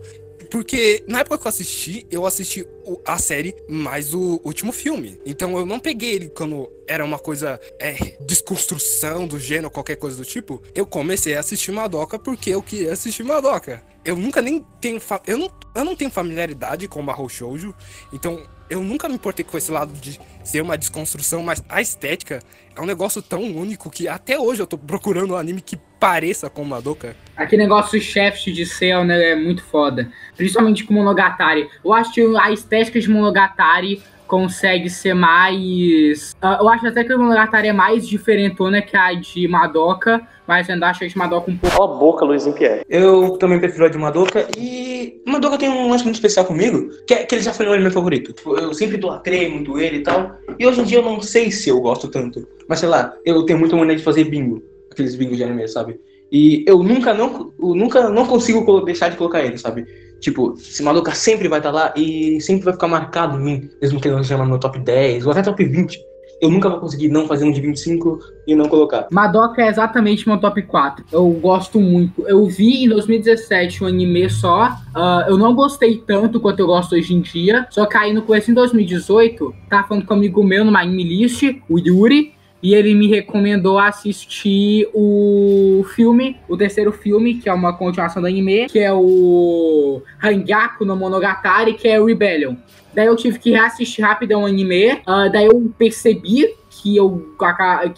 [0.55, 2.65] Porque na época que eu assisti, eu assisti
[3.05, 5.19] a série mais o último filme.
[5.25, 10.15] Então eu não peguei ele quando era uma coisa é, desconstrução do gênero, qualquer coisa
[10.15, 10.63] do tipo.
[10.73, 13.83] Eu comecei a assistir Madoka porque eu queria assistir Madoka.
[14.05, 15.01] Eu nunca nem tenho.
[15.27, 17.75] Eu não, eu não tenho familiaridade com o Mahou Shoujo.
[18.13, 22.41] Então eu nunca me importei com esse lado de ser uma desconstrução, mas a estética
[22.73, 26.51] é um negócio tão único que até hoje eu tô procurando um anime que pareça
[26.51, 27.15] com Madoka.
[27.35, 30.07] Aquele negócio chefe de céu, né, é muito foda.
[30.37, 31.67] Principalmente com Monogatari.
[31.83, 36.35] Eu acho que a estética de Monogatari consegue ser mais...
[36.39, 40.69] ah, eu acho até que o Monogatari é mais diferentona que a de Madoka, mas
[40.69, 41.75] eu ainda acho a de Madoka um pouco...
[41.75, 42.83] Cala a boca, Luizinho Pierre.
[42.87, 47.15] Eu também prefiro a de Madoka e Madoka tem um lance muito especial comigo, que,
[47.15, 48.31] é, que ele já foi meu anime favorito.
[48.31, 50.37] Tipo, eu sempre idolatrei muito ele e tal.
[50.59, 52.47] E hoje em dia eu não sei se eu gosto tanto.
[52.69, 54.61] Mas sei lá, eu tenho muita maneira de fazer bingo.
[54.95, 55.99] Aqueles bingos de anime, sabe?
[56.31, 59.85] E eu nunca não, eu nunca não consigo deixar de colocar ele, sabe?
[60.21, 63.99] Tipo, esse Madoka sempre vai estar lá e sempre vai ficar marcado em mim, mesmo
[63.99, 65.99] que ele não seja no meu top 10 ou até top 20.
[66.41, 69.07] Eu nunca vou conseguir não fazer um de 25 e não colocar.
[69.09, 71.05] Madoka é exatamente meu top 4.
[71.11, 72.27] Eu gosto muito.
[72.27, 74.71] Eu vi em 2017 um anime só.
[74.93, 77.65] ah, eu não gostei tanto quanto eu gosto hoje em dia.
[77.69, 81.03] Só que aí no começo em 2018, tava falando com um amigo meu numa anime
[81.03, 82.34] list, o Yuri.
[82.65, 88.27] E ele me recomendou assistir o filme, o terceiro filme, que é uma continuação do
[88.27, 92.55] anime, que é o Hangaku no Monogatari, que é Rebellion.
[92.91, 94.99] Daí eu tive que reassistir rapidão o anime.
[95.05, 97.35] ah, daí eu percebi que eu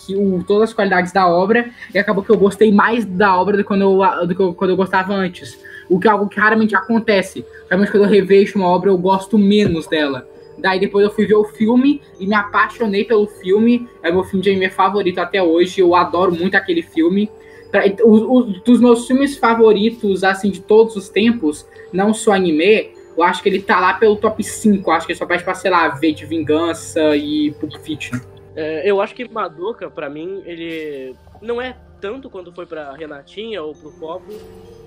[0.05, 3.55] que o, todas as qualidades da obra e acabou que eu gostei mais da obra
[3.55, 5.57] do que quando eu, do que eu- quando eu gostava antes.
[5.89, 7.45] O que é algo que raramente acontece.
[7.69, 10.27] Realmente quando eu revejo uma obra eu gosto menos dela.
[10.57, 13.87] Daí depois eu fui ver o filme e me apaixonei pelo filme.
[14.01, 15.79] É meu filme de anime favorito até hoje.
[15.81, 17.29] Eu adoro muito aquele filme.
[17.71, 22.91] Pra- o- o- dos meus filmes favoritos, assim, de todos os tempos, não só anime,
[23.15, 24.89] eu acho que ele tá lá pelo top 5.
[24.89, 28.17] Eu acho que só pede pra, sei lá, V de Vingança e Pulp Fiction.
[28.55, 33.61] É, eu acho que Madoka, pra mim, ele não é tanto quanto foi pra Renatinha
[33.61, 34.31] ou pro Copo,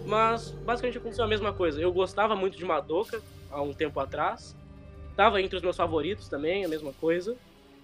[0.07, 1.81] mas basicamente aconteceu a mesma coisa.
[1.81, 4.57] Eu gostava muito de Madoka há um tempo atrás,
[5.21, 7.37] tava entre os meus favoritos também, a mesma coisa,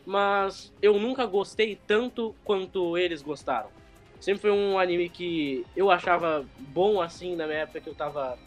[0.06, 3.68] mas eu nunca gostei tanto quanto eles gostaram.
[4.18, 8.38] Sempre foi um anime que eu achava bom assim na minha época que eu tava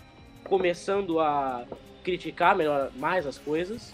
[0.43, 1.67] começando a
[2.03, 3.93] criticar melhor mais as coisas.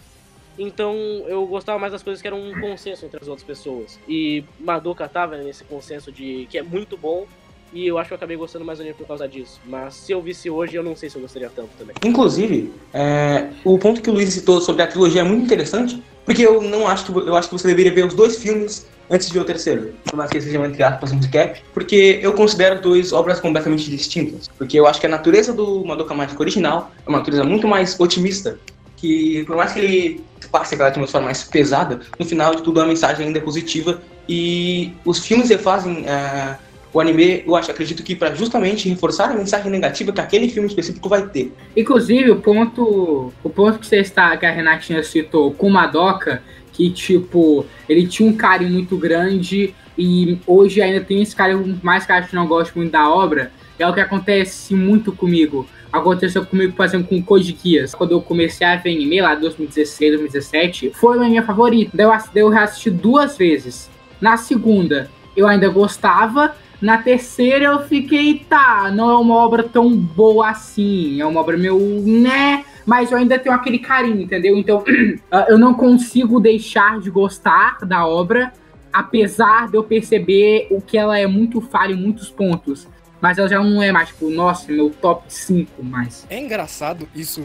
[0.58, 0.95] Então
[1.27, 3.99] eu gostava mais das coisas que eram um consenso entre as outras pessoas.
[4.08, 7.27] E Madoka tava nesse consenso de que é muito bom.
[7.73, 9.60] E eu acho que eu acabei gostando mais do anime por causa disso.
[9.65, 11.95] Mas se eu visse hoje, eu não sei se eu gostaria tanto também.
[12.04, 16.45] Inclusive, é, o ponto que o Luiz citou sobre a trilogia é muito interessante, porque
[16.45, 19.34] eu não acho que eu acho que você deveria ver os dois filmes antes de
[19.34, 19.93] ver o terceiro.
[20.04, 24.47] Por mais que sejam entre aspas um recap, porque eu considero dois obras completamente distintas.
[24.58, 27.99] Porque eu acho que a natureza do Madoka Mágica original é uma natureza muito mais
[27.99, 28.60] otimista.
[28.97, 32.86] Que por mais que ele passe aquela atmosfera mais pesada, no final de tudo a
[32.86, 34.01] mensagem ainda é positiva.
[34.28, 36.58] E os filmes refazem é,
[36.95, 40.69] o anime, eu acho, acredito que para justamente reforçar a mensagem negativa que aquele filme
[40.69, 41.53] específico vai ter.
[41.75, 46.89] Inclusive, o ponto, o ponto que você está, que a Renatinha citou com Madoka, que
[46.89, 52.13] tipo, ele tinha um carinho muito grande e hoje ainda tem esse carinho, mais que
[52.13, 55.67] eu acho que não gosto muito da obra, é o que acontece muito comigo.
[55.91, 57.93] Aconteceu comigo, por exemplo, com Code Geass.
[57.93, 61.91] Quando eu comecei a ver anime lá em 2016, 2017, foi o meu anime favorito.
[61.93, 63.89] Daí eu, eu reassisti duas vezes.
[64.21, 66.55] Na segunda, eu ainda gostava.
[66.81, 71.19] Na terceira, eu fiquei, tá, não é uma obra tão boa assim.
[71.19, 72.65] É uma obra meio, né?
[72.85, 74.57] Mas eu ainda tenho aquele carinho, entendeu?
[74.57, 74.83] Então,
[75.31, 78.53] ah, eu não consigo deixar de gostar da obra,
[78.91, 82.88] apesar de eu perceber o que ela é muito falha em muitos pontos.
[83.19, 86.27] Mas ela já não é mais, tipo, nossa, meu top 5 mais.
[86.29, 87.41] É engraçado isso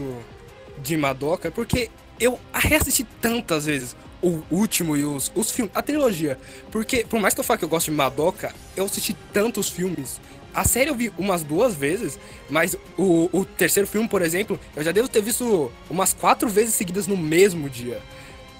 [0.83, 1.89] de Madoka, porque
[2.19, 6.37] eu reassisti tantas vezes o último e os, os filmes, a trilogia.
[6.71, 10.19] Porque, por mais que eu fale que eu gosto de Madoka, eu assisti tantos filmes.
[10.53, 14.83] A série eu vi umas duas vezes, mas o, o terceiro filme, por exemplo, eu
[14.83, 18.01] já devo ter visto umas quatro vezes seguidas no mesmo dia.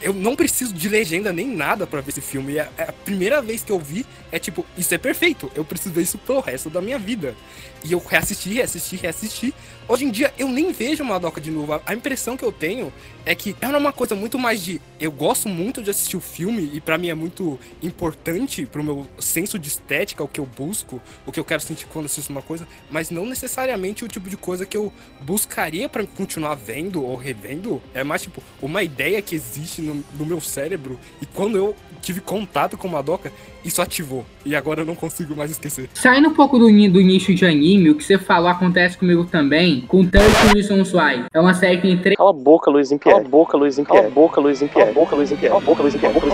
[0.01, 2.53] Eu não preciso de legenda nem nada pra ver esse filme.
[2.53, 5.51] E a, a primeira vez que eu vi é tipo, isso é perfeito.
[5.53, 7.35] Eu preciso ver isso pro resto da minha vida.
[7.83, 9.53] E eu reassisti, reassisti, reassisti.
[9.87, 11.73] Hoje em dia eu nem vejo Madoka de novo.
[11.85, 12.91] A- impressão que eu tenho
[13.25, 16.69] é que era uma coisa muito mais de eu gosto muito de assistir o filme
[16.73, 21.01] e para mim é muito importante pro meu senso de estética, o que eu busco,
[21.25, 24.37] o que eu quero sentir quando assisto uma coisa, mas não necessariamente o tipo de
[24.37, 27.81] coisa que eu buscaria para continuar vendo ou revendo.
[27.95, 32.19] É mais tipo uma ideia que existe no, no meu cérebro e quando eu tive
[32.19, 33.31] contato com Madoka,
[33.63, 34.25] isso ativou.
[34.45, 35.89] E agora eu não consigo mais esquecer.
[35.93, 39.81] Saindo um pouco do, do nicho de anime, o que você falou acontece comigo também
[39.81, 41.25] com 30 Reasons Why.
[41.33, 42.99] É uma série que tem três Cala a boca, Luiz Pierre.
[42.99, 43.85] Cala a boca, Luiz Pierre.
[43.91, 44.71] Cala a boca, Luiz Pierre.
[44.71, 45.29] Cala a boca, Luiz.
[45.29, 45.95] Cala a boca, Luiz.
[45.95, 46.27] Cala a boca,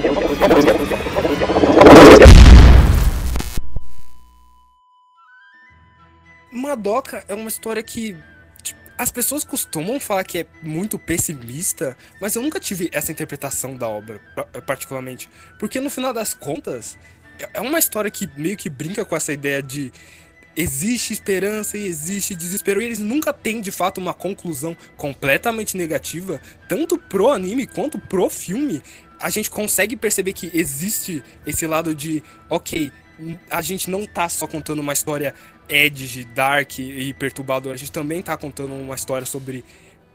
[0.54, 0.98] Luiz.
[6.52, 8.16] Madoka é uma história que
[8.98, 13.88] as pessoas costumam falar que é muito pessimista, mas eu nunca tive essa interpretação da
[13.88, 15.30] obra, pa- particularmente.
[15.60, 16.98] Porque no final das contas,
[17.40, 19.92] é- é uma história que meio que brinca com essa ideia de
[20.56, 26.42] existe esperança e existe desespero, e eles nunca têm de fato uma conclusão completamente negativa,
[26.68, 28.82] tanto pro anime quanto pro filme.
[29.20, 32.92] A gente consegue perceber que existe esse lado de, ok,
[33.50, 35.34] a gente não tá só contando uma história
[35.70, 39.64] edge, dark e perturbadora, a gente também tá contando uma história sobre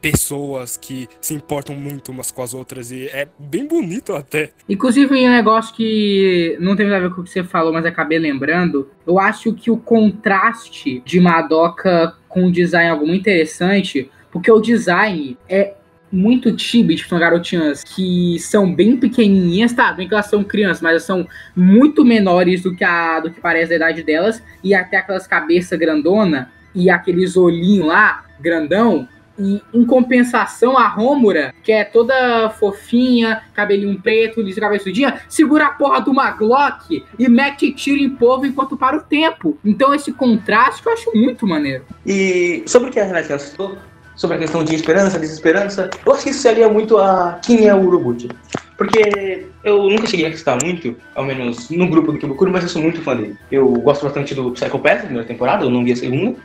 [0.03, 4.51] pessoas que se importam muito umas com as outras e é bem bonito até.
[4.67, 7.85] Inclusive, um negócio que não tem nada a ver com o que você falou, mas
[7.85, 8.89] acabei lembrando.
[9.07, 14.51] Eu acho que o contraste de Madoka com o design é algo muito interessante, porque
[14.51, 15.73] o design é
[16.13, 19.91] muito chibi, tipo, garotinhas que são bem pequenininhas, tá?
[19.91, 23.41] Bem que elas são crianças, mas elas são muito menores do que, a, do que
[23.41, 29.59] parece a idade delas, e até aquelas cabeças grandona e aqueles olhinhos lá, grandão, e
[29.73, 36.01] em compensação, a Rômura, que é toda fofinha, cabelinho preto, lisa cabeçudinha, segura a porra
[36.01, 39.57] de uma Glock e mete tiro em povo enquanto para o tempo.
[39.65, 41.83] Então esse contraste eu acho muito maneiro.
[42.05, 43.75] E sobre o que a Renata citou,
[44.15, 47.67] sobre a questão de esperança, desesperança, eu acho que isso se alia muito a quem
[47.67, 48.29] é o Urobuchi.
[48.77, 52.69] Porque eu nunca cheguei a citar muito, ao menos no grupo do Kibukuro, mas eu
[52.69, 53.37] sou muito fã dele.
[53.51, 56.35] Eu gosto bastante do Psychopath, da primeira temporada, eu não vi a segunda.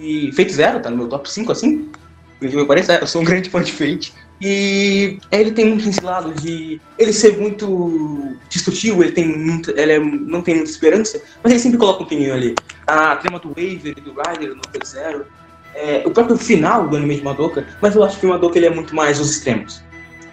[0.00, 1.90] E Fate Zero tá no meu top 5, assim.
[2.40, 4.14] Me pareça, eu sou um grande fã de Fate.
[4.40, 9.92] E ele tem muito esse lado de ele ser muito destrutivo, ele, tem muito, ele
[9.92, 12.54] é- não tem muita esperança, mas ele sempre coloca um pininho ali.
[12.86, 15.26] A trama do Waver e do Rider no Fate Zero,
[15.78, 18.66] é, o próprio final do anime de Madoka, mas eu acho que o Madoka ele
[18.66, 19.82] é muito mais os extremos.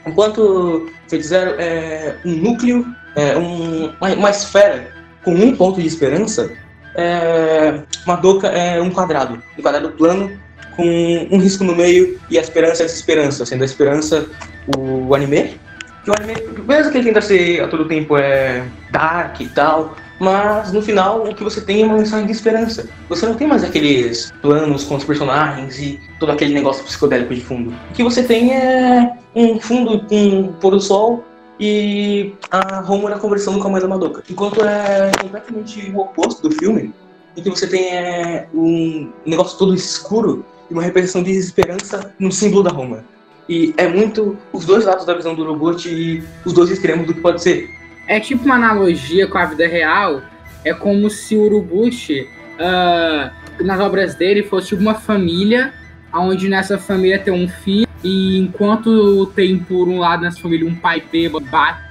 [0.06, 4.88] Enquanto Fate Zero é um núcleo, é um, uma, uma esfera
[5.24, 6.52] com um ponto de esperança,
[6.96, 10.32] é, Madoka é um quadrado, um quadrado plano
[10.76, 14.28] com um risco no meio e a esperança é a desesperança, sendo a esperança
[14.76, 15.60] o anime.
[16.04, 16.34] Que o anime,
[16.68, 21.24] mesmo que ele tenta ser a todo tempo é dark e tal, mas no final
[21.24, 22.88] o que você tem é uma mensagem de esperança.
[23.10, 27.42] Você não tem mais aqueles planos com os personagens e todo aquele negócio psicodélico de
[27.42, 27.74] fundo.
[27.92, 31.24] O que você tem é um fundo com um pôr do sol
[31.60, 34.24] e a Romura conversando com a mãe da Madoka.
[34.30, 36.94] Enquanto é completamente o oposto do filme,
[37.36, 42.32] em que você tem é, um negócio todo escuro e uma representação de desesperança no
[42.32, 43.04] símbolo da Roma.
[43.48, 47.14] E é muito os dois lados da visão do robot e os dois extremos do
[47.14, 47.70] que pode ser.
[48.08, 50.22] É tipo uma analogia com a vida real.
[50.64, 52.28] É como se o Urubushi,
[52.60, 55.74] ah, nas obras dele, fosse uma família,
[56.14, 60.76] onde nessa família tem um filho, e enquanto tem por um lado nessa família um
[60.76, 61.84] pai bêbado bate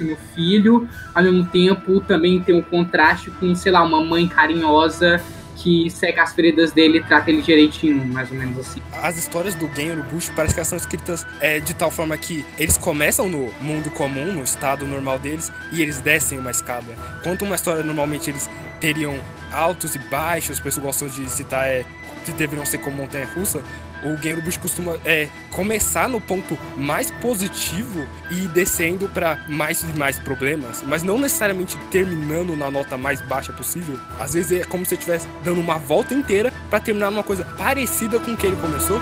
[0.00, 5.22] no filho, ao mesmo tempo também tem um contraste com, sei lá, uma mãe carinhosa
[5.56, 8.80] que seca as feridas dele e trata ele direitinho, mais ou menos assim.
[9.02, 12.44] As histórias do Gen Urubushi parece que elas são escritas é, de tal forma que
[12.58, 16.94] eles começam no mundo comum, no estado normal deles, e eles descem uma escada.
[17.22, 18.48] Quanto uma história normalmente eles
[18.80, 19.18] teriam
[19.52, 21.84] altos e baixos, as pessoas gostam de citar é,
[22.24, 23.62] que deveriam ser como montanha russa,
[24.04, 29.82] o Gen Urubushi costuma é, começar no ponto mais positivo e ir descendo para mais
[29.82, 33.98] e mais problemas, mas não necessariamente terminando na nota mais baixa possível.
[34.18, 37.44] Às vezes é como se você estivesse dando uma volta inteira para terminar numa coisa
[37.56, 39.00] parecida com o que ele começou.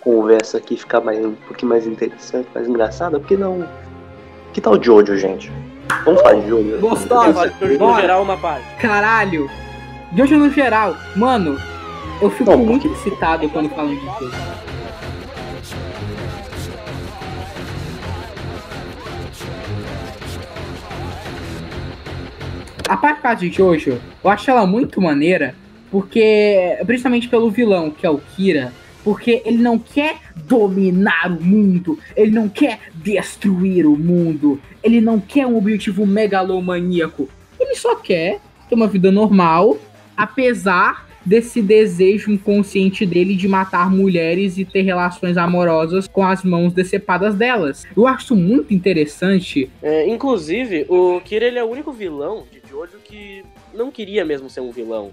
[0.00, 3.68] Conversa aqui ficar mais, um pouquinho mais interessante, mais engraçada, por que não?
[4.52, 5.50] Que tal Jojo, gente?
[6.04, 6.78] Vamos falar de Jojo?
[6.80, 7.52] Gostosa.
[7.78, 8.00] Bora.
[8.00, 8.66] geral uma parte.
[8.80, 9.48] Caralho!
[10.12, 11.58] De hoje no geral, mano,
[12.20, 14.36] eu fico Não, muito porque- excitado quando falam de coisa.
[22.88, 25.54] A parte de Jojo, eu acho ela muito maneira,
[25.90, 28.72] porque, principalmente pelo vilão, que é o Kira,
[29.02, 35.18] porque ele não quer dominar o mundo, ele não quer destruir o mundo, ele não
[35.18, 37.28] quer um objetivo megalomaníaco,
[37.58, 39.78] ele só quer ter uma vida normal,
[40.16, 46.72] apesar desse desejo inconsciente dele de matar mulheres e ter relações amorosas com as mãos
[46.72, 47.84] decepadas delas.
[47.96, 49.70] Eu acho muito interessante.
[49.82, 54.50] É, inclusive, o Kira ele é o único vilão de Jojo que não queria mesmo
[54.50, 55.12] ser um vilão.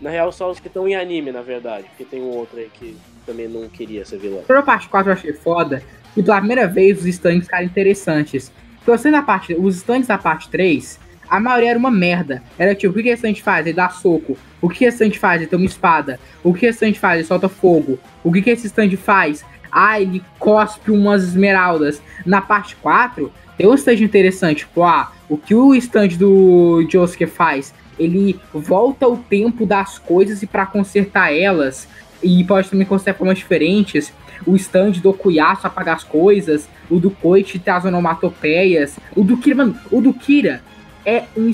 [0.00, 1.84] Na real, só os que estão em anime, na verdade.
[1.88, 4.42] Porque tem um outro aí que também não queria ser vilão.
[4.42, 5.82] Pela parte 4 eu achei foda.
[6.16, 8.50] E pela primeira vez os stands ficaram interessantes.
[8.76, 9.54] Porque você na parte.
[9.54, 10.98] Os stands da parte 3,
[11.30, 12.42] a maioria era uma merda.
[12.58, 13.64] Era tipo, o que, que esse stand faz?
[13.64, 14.36] Ele dá soco.
[14.60, 15.40] O que esse stand faz?
[15.40, 16.18] Ele tem uma espada.
[16.42, 17.20] O que esse stand faz?
[17.20, 18.00] Ele solta fogo.
[18.24, 19.44] O que, que esse stand faz?
[19.70, 22.02] Ah, ele cospe umas esmeraldas.
[22.26, 24.66] Na parte 4, tem um stand interessante.
[24.66, 27.72] Tipo, ah, o que o stand do Josuke faz?
[27.96, 31.86] Ele volta o tempo das coisas e para consertar elas.
[32.20, 34.12] E pode também consertar formas diferentes.
[34.44, 36.68] O stand do Okuyasu apaga as coisas.
[36.90, 38.98] O do Koichi tem as onomatopeias.
[39.14, 40.60] O do Kira, mano, o do Kira
[41.04, 41.52] é um.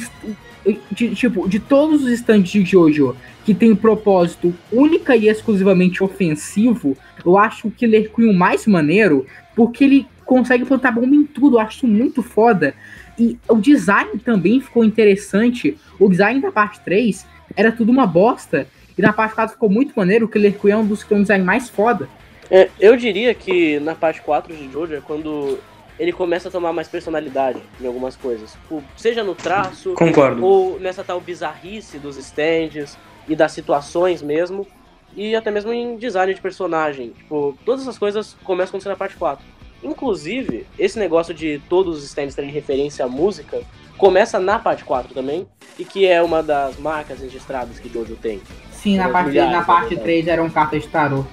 [0.90, 6.96] De, tipo, de todos os stands de Jojo que tem propósito única e exclusivamente ofensivo,
[7.24, 9.24] eu acho o Killer Queen mais maneiro,
[9.54, 12.74] porque ele consegue plantar bomba em tudo, eu acho muito foda.
[13.18, 15.78] E o design também ficou interessante.
[15.98, 17.24] O design da parte 3
[17.56, 18.66] era tudo uma bosta.
[18.98, 20.26] E na parte 4 ficou muito maneiro.
[20.26, 22.08] O Killer Queen é um dos que tem um design mais foda.
[22.50, 25.58] É, eu diria que na parte 4 de Jojo é quando
[25.98, 28.56] ele começa a tomar mais personalidade em algumas coisas.
[28.96, 30.44] Seja no traço, Concordo.
[30.44, 34.66] ou nessa tal bizarrice dos stands e das situações mesmo.
[35.14, 37.10] E até mesmo em design de personagem.
[37.10, 39.42] Tipo, todas essas coisas começam a acontecer na parte 4.
[39.82, 43.62] Inclusive, esse negócio de todos os stands terem referência à música
[43.96, 45.46] começa na parte 4 também,
[45.78, 48.42] e que é uma das marcas registradas que Jojo tem.
[48.70, 50.04] Sim, na parte, milhares, na parte verdade.
[50.04, 51.24] 3 eram cartas de tarô.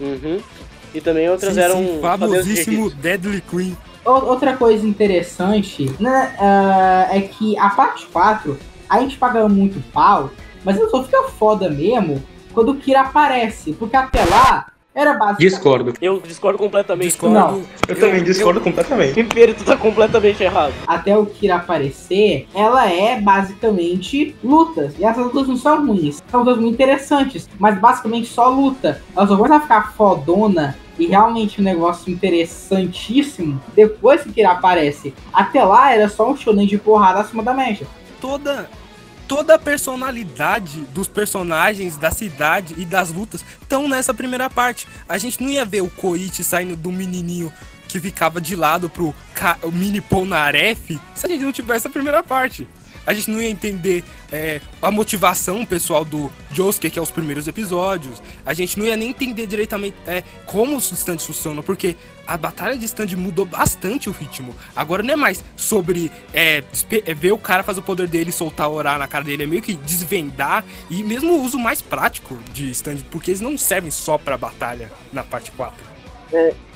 [0.00, 0.40] Uhum.
[0.94, 1.76] E também outras Sim, eram.
[1.78, 3.76] sim, famosíssimo de- Deadly Queen.
[4.04, 10.30] Outra coisa interessante né, ah, é que a parte 4 a gente paga muito pau,
[10.64, 12.22] mas ele só fica foda mesmo
[12.52, 15.38] quando o Kira aparece, porque até lá era basicamente.
[15.50, 15.94] Discordo.
[16.02, 17.06] Eu discordo completamente.
[17.06, 17.34] Discordo.
[17.34, 17.62] Não.
[17.88, 19.14] Eu também discordo completamente.
[19.14, 20.74] Pimpero, tu tá completamente errado.
[20.86, 24.94] Até o Kira aparecer, ela é basicamente lutas.
[24.98, 29.00] E essas lutas não são ruins, são lutas muito interessantes, mas basicamente só luta.
[29.16, 35.14] Ela só começa a ficar fodona e realmente um negócio interessantíssimo depois que Kira aparece.
[35.32, 37.86] Até lá era só um shonen de porrada acima da média.
[38.20, 38.68] toda
[39.26, 44.86] toda a personalidade dos personagens, da cidade e das lutas estão nessa primeira parte.
[45.08, 47.50] A gente não ia ver o Koichi saindo do menininho
[47.88, 49.14] que ficava de lado pro
[49.62, 52.68] o mini Polnareff se a gente não tivesse a primeira parte.
[53.06, 57.48] A gente não ia entender é, a motivação pessoal do Josuke, que é os primeiros
[57.48, 58.22] episódios.
[58.46, 61.96] A gente não ia nem entender diretamente é, como os stands funcionam, porque
[62.26, 64.54] a batalha de stand mudou bastante o ritmo.
[64.74, 66.62] Agora não é mais sobre é,
[67.04, 69.42] é, ver o cara fazer o poder dele soltar orar na cara dele.
[69.42, 73.58] É meio que desvendar e mesmo o uso mais prático de stand, porque eles não
[73.58, 75.84] servem só pra batalha na parte 4.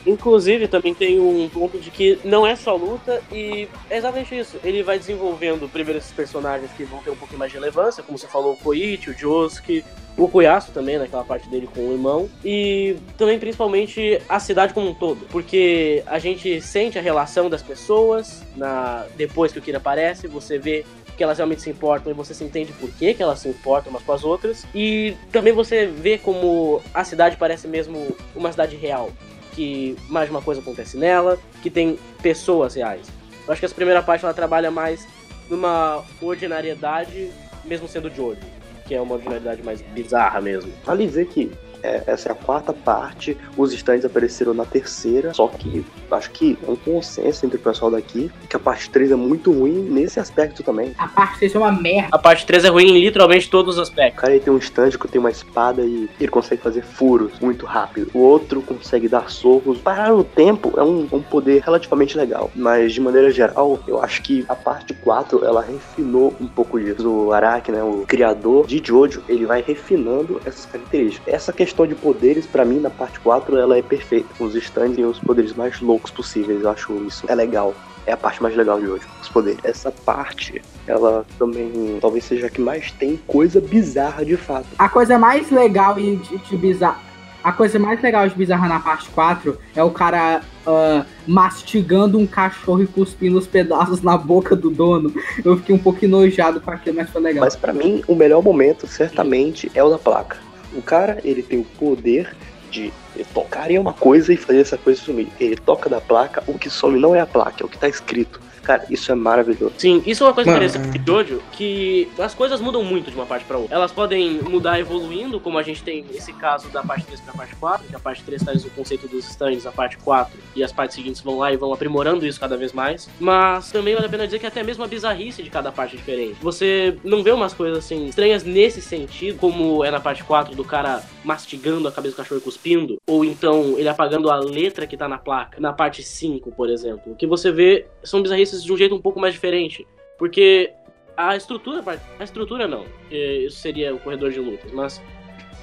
[0.06, 4.58] Inclusive, também tem um ponto de que não é só luta e é exatamente isso.
[4.62, 8.16] Ele vai desenvolvendo primeiro esses personagens que vão ter um pouquinho mais de relevância, como
[8.16, 9.84] você falou, o Koichi, o Josuke,
[10.16, 14.90] o Kuyasu também, naquela parte dele com o irmão, e também principalmente a cidade como
[14.90, 19.76] um todo, porque a gente sente a relação das pessoas na depois que o Kira
[19.76, 20.86] aparece, você vê
[21.16, 23.90] que elas realmente se importam e você se entende por que, que elas se importam
[23.90, 28.76] umas com as outras, e também você vê como a cidade parece mesmo uma cidade
[28.76, 29.10] real
[29.56, 33.06] que mais de uma coisa acontece nela, que tem pessoas reais.
[33.46, 35.08] Eu acho que essa primeira parte ela trabalha mais
[35.48, 37.30] numa ordinariedade,
[37.64, 38.40] mesmo sendo Jojo,
[38.86, 40.70] que é uma ordinariedade mais bizarra mesmo.
[40.84, 41.50] Vale dizer que
[41.86, 46.58] é, essa é a quarta parte, os stands apareceram na terceira, só que acho que
[46.66, 50.18] é um consenso entre o pessoal daqui que a parte 3 é muito ruim nesse
[50.18, 50.92] aspecto também.
[50.98, 52.08] A parte 3 é uma merda.
[52.12, 54.20] A parte 3 é ruim em literalmente todos os O aspectos.
[54.20, 57.66] cara ele tem um stand que tem uma espada e ele consegue fazer furos muito
[57.66, 58.10] rápido.
[58.14, 59.78] O outro consegue dar socos.
[59.78, 62.50] Parar o tempo é um, um poder relativamente legal.
[62.54, 67.08] Mas de maneira geral, eu acho que a parte 4 ela refinou um pouco disso.
[67.08, 71.32] O Araki, né, o criador de Jojo, ele vai refinando essas características.
[71.32, 74.28] Essa questão de poderes, pra mim, na parte 4, ela é perfeita.
[74.38, 76.62] Os stands têm os poderes mais loucos possíveis.
[76.62, 77.74] Eu acho isso é legal.
[78.06, 79.58] É a parte mais legal de hoje, os poderes.
[79.64, 84.68] Essa parte, ela também talvez seja a que mais tem coisa bizarra de fato.
[84.78, 87.00] A coisa mais legal e de, de bizarra.
[87.42, 92.26] A coisa mais legal de bizarra na parte 4 é o cara ah, mastigando um
[92.26, 95.12] cachorro e cuspindo os pedaços na boca do dono.
[95.44, 97.44] Eu fiquei um pouco enojado com aquilo, mas foi legal.
[97.44, 100.38] Mas pra mim, o melhor momento, certamente, é o da placa.
[100.76, 102.36] O cara, ele tem o poder
[102.70, 105.28] de Ele tocaria uma coisa e faria essa coisa sumir.
[105.40, 107.88] Ele toca da placa, o que some não é a placa, é o que tá
[107.88, 108.40] escrito.
[108.66, 109.74] Cara, isso é maravilhoso.
[109.78, 113.16] Sim, isso é uma coisa Mano, interessante de Jojo, que as coisas mudam muito de
[113.16, 113.76] uma parte pra outra.
[113.76, 117.54] Elas podem mudar evoluindo, como a gente tem esse caso da parte 3 pra parte
[117.54, 120.72] 4, que a parte 3 traz o conceito dos stands, a parte 4 e as
[120.72, 123.08] partes seguintes vão lá e vão aprimorando isso cada vez mais.
[123.20, 125.98] Mas também vale a pena dizer que até mesmo a bizarrice de cada parte é
[125.98, 126.36] diferente.
[126.42, 130.64] Você não vê umas coisas assim estranhas nesse sentido, como é na parte 4 do
[130.64, 134.96] cara mastigando a cabeça do cachorro e cuspindo, ou então ele apagando a letra que
[134.96, 137.12] tá na placa, na parte 5, por exemplo.
[137.12, 139.86] O que você vê são bizarrices de um jeito um pouco mais diferente.
[140.18, 140.72] Porque
[141.16, 141.82] a estrutura,
[142.18, 145.02] a estrutura não, isso seria o corredor de lutas, mas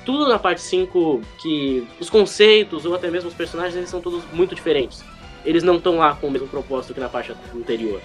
[0.05, 4.23] tudo na parte 5 que os conceitos ou até mesmo os personagens eles são todos
[4.31, 5.03] muito diferentes.
[5.45, 8.01] Eles não estão lá com o mesmo propósito que na parte anterior.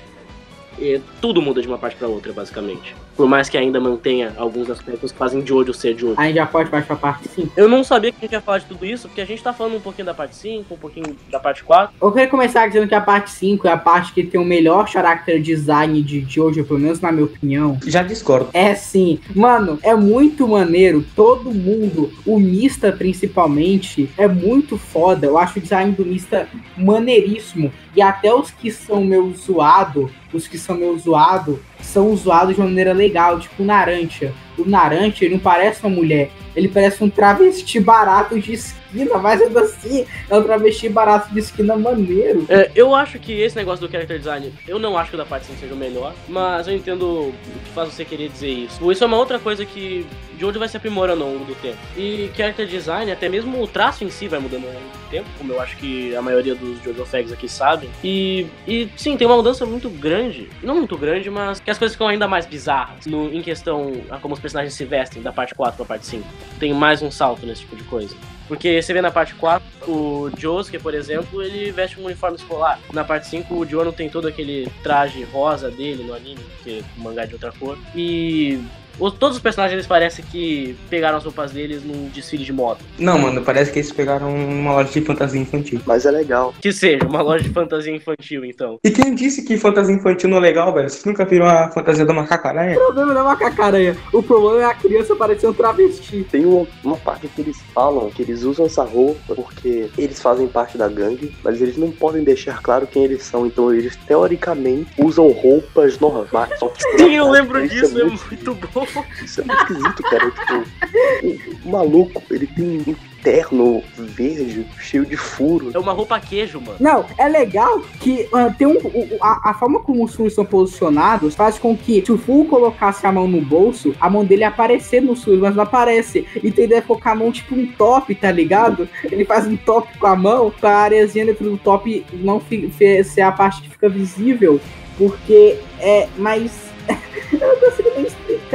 [0.80, 2.94] E tudo muda de uma parte pra outra, basicamente.
[3.16, 6.14] Por mais que ainda mantenha alguns aspectos que fazem de Jojo ser Jojo.
[6.16, 7.52] A gente já pode partir pra parte 5.
[7.56, 9.52] Eu não sabia que a gente ia falar de tudo isso, porque a gente tá
[9.52, 11.96] falando um pouquinho da parte 5, um pouquinho da parte 4.
[12.00, 14.88] Eu queria começar dizendo que a parte 5 é a parte que tem o melhor
[14.88, 17.78] character design de Jojo, pelo menos na minha opinião.
[17.84, 18.50] Já discordo.
[18.52, 19.18] É sim.
[19.34, 21.04] Mano, é muito maneiro.
[21.16, 25.26] Todo mundo, o Mista principalmente, é muito foda.
[25.26, 27.72] Eu acho o design do Mista maneiríssimo.
[27.96, 32.60] E até os que são meio zoado, os que são meio zoado, são zoados de
[32.60, 34.32] uma maneira legal, tipo o Narantia.
[34.56, 39.40] O Narantia, ele não parece uma mulher, ele parece um travesti barato de esquina, mas
[39.40, 42.44] ainda assim é um travesti barato de esquina maneiro.
[42.48, 45.24] É, eu acho que esse negócio do character design, eu não acho que o da
[45.24, 47.34] 5 seja o melhor, mas eu entendo o
[47.64, 48.90] que faz você querer dizer isso.
[48.90, 50.04] Isso é uma outra coisa que
[50.38, 51.78] Jojo vai se aprimorando ao longo do tempo.
[51.96, 55.28] E character design, até mesmo o traço em si vai mudando ao longo do tempo,
[55.36, 57.90] como eu acho que a maioria dos Jojo Fags aqui sabem.
[58.04, 61.94] E, e sim, tem uma mudança muito grande, não muito grande, mas que as coisas
[61.94, 65.54] ficam ainda mais bizarras no, em questão a como os personagens se vestem da parte
[65.54, 66.26] 4 pra parte 5.
[66.58, 68.16] Tem mais um salto nesse tipo de coisa.
[68.46, 72.80] Porque você vê na parte 4, o Josuke, por exemplo, ele veste um uniforme escolar.
[72.92, 77.00] Na parte 5, o Jono tem todo aquele traje rosa dele no anime, que o
[77.02, 77.78] mangá é de outra cor.
[77.94, 78.58] E
[78.98, 82.80] os- todos os personagens eles parecem que pegaram as roupas deles num desfile de moda.
[82.98, 85.80] Não, mano, parece que eles pegaram uma loja de fantasia infantil.
[85.86, 86.54] Mas é legal.
[86.60, 88.78] Que seja, uma loja de fantasia infantil, então.
[88.84, 90.88] E quem disse que fantasia infantil não é legal, velho?
[90.88, 92.76] Vocês nunca viram a fantasia da macaca-aranha?
[92.76, 96.26] O problema não é macacaranha, o problema é a criança parecer um travesti.
[96.30, 100.46] Tem uma, uma parte que eles falam que eles usam essa roupa porque eles fazem
[100.48, 103.46] parte da gangue, mas eles não podem deixar claro quem eles são.
[103.46, 106.50] Então eles, teoricamente, usam roupas normais.
[106.96, 108.87] Sim, eu lembro isso disso, É é muito, muito bom.
[109.24, 110.30] Isso é muito esquisito, cara.
[110.30, 115.70] Tipo, o, maluco, ele tem um terno verde, cheio de furo.
[115.74, 116.76] É uma roupa queijo, mano.
[116.78, 120.44] Não, é legal que ah, tem um, o- a, a forma como os Sus são
[120.44, 124.42] posicionados faz com que se o Fu colocasse a mão no bolso, a mão dele
[124.42, 126.26] ia aparecer no Sus, mas não aparece.
[126.36, 128.88] Então ele deve colocar a mão tipo um top, tá ligado?
[129.04, 133.32] Ele faz um top com a mão pra areazinha dentro do top não ser a
[133.32, 134.60] parte que fica visível.
[134.96, 136.68] Porque é mais.
[137.32, 138.06] Eu não consigo nem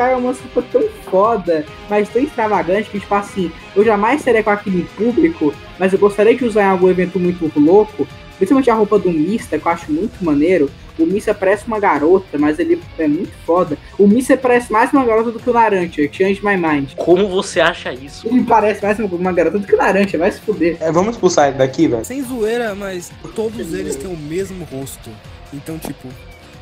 [0.01, 4.49] é uma roupa tão foda, mas tão extravagante que, tipo assim, eu jamais seria com
[4.49, 8.75] aquilo em público, mas eu gostaria de usar em algum evento muito louco, principalmente a
[8.75, 10.69] roupa do Mista, que eu acho muito maneiro.
[10.97, 13.77] O Mista parece uma garota, mas ele é muito foda.
[13.97, 16.93] O Mista parece mais uma garota do que o Naranja, Change My Mind.
[16.95, 18.27] Como você acha isso?
[18.27, 20.77] Ele parece mais uma, uma garota do que o Naranja, vai se fuder.
[20.79, 22.05] É, vamos expulsar ele daqui, velho.
[22.05, 25.09] Sem zoeira, mas todos eles têm o mesmo rosto.
[25.51, 26.07] Então, tipo,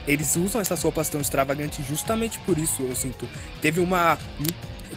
[0.08, 3.28] eles usam essas roupas tão extravagantes justamente por isso, eu sinto.
[3.62, 4.18] Teve uma.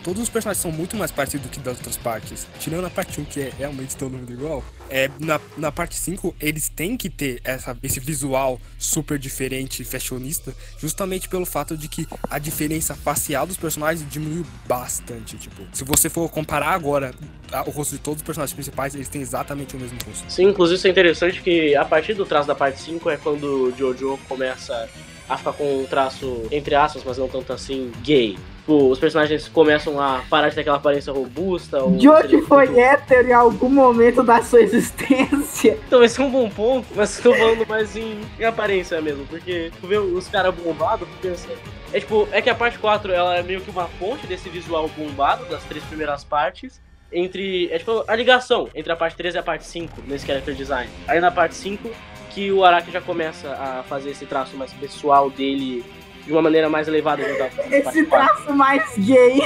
[0.02, 2.46] Todos os personagens são muito mais parecidos do que das outras partes.
[2.58, 4.62] Tirando a parte 1, que é realmente todo mundo igual.
[4.90, 9.84] É, na, na parte 5, eles têm que ter essa, esse visual super diferente e
[9.84, 15.36] fashionista, justamente pelo fato de que a diferença facial dos personagens diminuiu bastante.
[15.38, 17.14] Tipo, se você for comparar agora
[17.50, 20.30] a- o rosto de todos os personagens principais, eles têm exatamente o mesmo rosto.
[20.30, 23.44] Sim, inclusive isso é interessante que a partir do traço da parte 5 é quando
[23.44, 24.88] o Jojo começa
[25.28, 28.36] a ficar com um traço, entre aspas, mas não tanto assim, gay.
[28.64, 31.82] Tipo, os personagens começam a parar de ter aquela aparência robusta.
[31.82, 35.78] ou George serem foi muito- hétero em algum momento da sua existência.
[35.86, 39.70] Então, esse é um bom ponto, mas tô falando mais em, em aparência mesmo, porque
[39.80, 41.46] tu vê os caras bombados, tu pensa.
[41.92, 44.88] É tipo, é que a parte 4 ela é meio que uma ponte desse visual
[44.96, 46.80] bombado das três primeiras partes.
[47.12, 47.68] Entre.
[47.70, 50.90] É tipo a ligação entre a parte 3 e a parte 5 nesse character design.
[51.06, 51.90] Aí na parte 5
[52.30, 55.84] que o Araki já começa a fazer esse traço mais pessoal dele
[56.24, 57.22] de uma maneira mais elevada
[57.70, 58.06] Esse 4.
[58.06, 59.42] traço mais gay.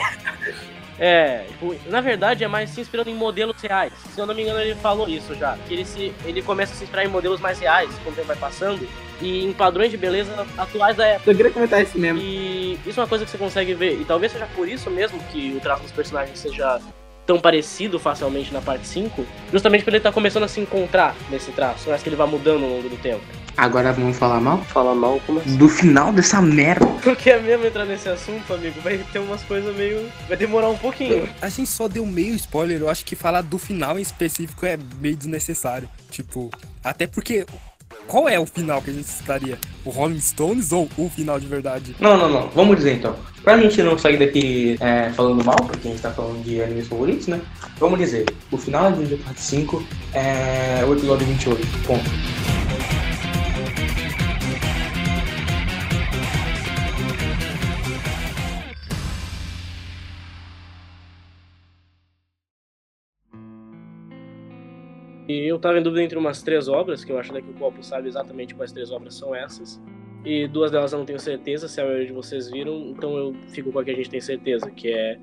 [0.99, 3.93] É, tipo, na verdade é mais se inspirando em modelos reais.
[4.13, 5.57] Se eu não me engano, ele falou isso já.
[5.69, 8.27] Que ele, se, ele começa a se inspirar em modelos mais reais, quando o tempo
[8.29, 8.87] vai passando,
[9.21, 11.31] e em padrões de beleza atuais da época.
[11.31, 12.21] Eu queria comentar isso mesmo.
[12.21, 14.01] E isso é uma coisa que você consegue ver.
[14.01, 16.81] E talvez seja por isso mesmo que o traço dos personagens seja
[17.25, 21.53] tão parecido facilmente na parte 5, justamente porque ele tá começando a se encontrar nesse
[21.53, 21.93] traço.
[21.93, 23.23] Acho que ele vai mudando ao longo do tempo.
[23.59, 24.59] Agora vamos falar mal?
[24.67, 25.57] Fala mal, como assim?
[25.57, 26.87] Do final dessa merda.
[27.03, 30.09] Porque é mesmo entrar nesse assunto, amigo, vai ter umas coisas meio.
[30.29, 31.29] Vai demorar um pouquinho.
[31.43, 34.79] A gente só deu meio spoiler, eu acho que falar do final em específico é
[35.01, 35.89] meio desnecessário.
[36.09, 36.51] Tipo,
[36.85, 37.45] até porque.
[38.07, 39.59] Qual é o final que a gente estaria?
[39.85, 41.97] O Rolling Stones ou o final de verdade?
[41.99, 42.49] Não, não, não.
[42.51, 43.17] Vamos dizer então.
[43.43, 46.87] Pra gente não sair daqui é, falando mal, porque a gente tá falando de animes
[46.87, 47.41] favoritos, né?
[47.79, 49.85] Vamos dizer, o final de parte 5
[50.15, 51.67] é o episódio 28.
[51.87, 52.11] Ponto.
[65.29, 67.55] E eu tava em dúvida entre umas três obras, que eu acho até que o
[67.55, 69.79] Copo sabe exatamente quais três obras são essas.
[70.25, 73.35] E duas delas eu não tenho certeza se a maioria de vocês viram, então eu
[73.49, 75.19] fico com a que a gente tem certeza, que é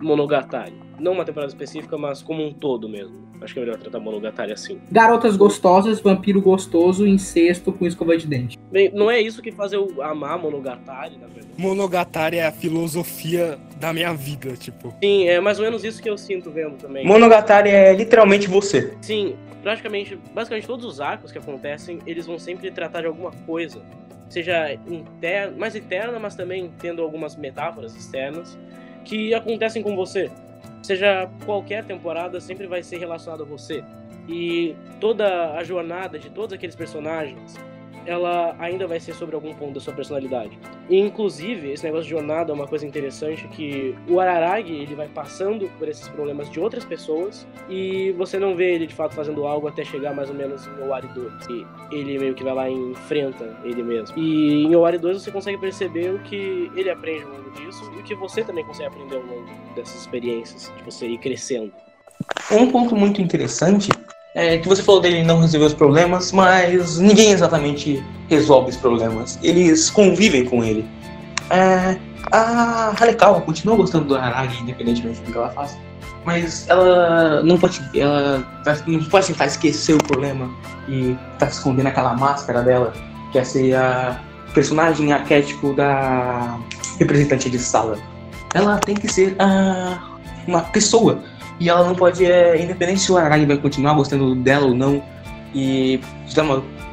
[0.00, 0.74] Monogatari.
[0.98, 3.22] Não uma temporada específica, mas como um todo mesmo.
[3.40, 4.80] Acho que é melhor tratar Monogatari assim.
[4.90, 8.58] Garotas gostosas, vampiro gostoso, incesto com escova de dente.
[8.70, 11.48] Bem, não é isso que faz eu amar Monogatari, na verdade.
[11.58, 14.94] Monogatari é a filosofia da minha vida, tipo.
[15.02, 17.04] Sim, é mais ou menos isso que eu sinto vendo também.
[17.04, 18.96] Monogatari é literalmente você.
[19.00, 23.82] Sim, praticamente, basicamente todos os arcos que acontecem, eles vão sempre tratar de alguma coisa.
[24.28, 28.56] Seja interna, mais interna, mas também tendo algumas metáforas externas
[29.04, 30.30] que acontecem com você.
[30.82, 33.84] Seja qualquer temporada, sempre vai ser relacionado a você.
[34.28, 37.56] E toda a jornada de todos aqueles personagens,
[38.06, 40.58] ela ainda vai ser sobre algum ponto da sua personalidade.
[40.88, 45.08] E, inclusive, esse negócio de jornada é uma coisa interessante que o Araragi, ele vai
[45.08, 49.46] passando por esses problemas de outras pessoas e você não vê ele, de fato, fazendo
[49.46, 51.32] algo até chegar mais ou menos em Owari 2.
[51.48, 54.18] E ele meio que vai lá e enfrenta ele mesmo.
[54.18, 58.00] E em Owari 2 você consegue perceber o que ele aprende ao longo disso e
[58.00, 61.72] o que você também consegue aprender ao longo dessas experiências, de você ir crescendo.
[62.50, 63.88] Um ponto muito interessante
[64.34, 69.38] é que você falou dele não resolver os problemas, mas ninguém exatamente resolve os problemas.
[69.42, 70.84] Eles convivem com ele.
[71.50, 71.98] É,
[72.30, 75.78] a Halekawa continua gostando do Aragi, independentemente do que ela faça.
[76.24, 78.46] Mas ela não pode, ela
[78.86, 80.48] não pode tentar esquecer o problema
[80.88, 82.92] e tá escondendo aquela máscara dela,
[83.32, 84.18] que é ser a
[84.54, 86.58] personagem arquétipo da
[86.98, 87.98] representante de sala.
[88.54, 89.98] Ela tem que ser a,
[90.46, 91.22] uma pessoa
[91.62, 95.00] e ela não pode, é, independente se o Aragi vai continuar gostando dela ou não,
[95.54, 96.00] e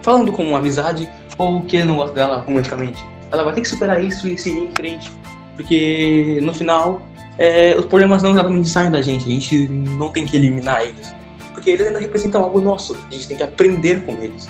[0.03, 1.09] falando como uma amizade,
[1.39, 3.03] ou que ele não gosta dela romanticamente.
[3.32, 5.11] Ela vai ter que superar isso e seguir em frente,
[5.55, 7.01] porque no final
[7.39, 11.15] é, os problemas não exatamente saem da gente, a gente não tem que eliminar eles,
[11.51, 14.47] porque eles ainda representam algo nosso, a gente tem que aprender com eles.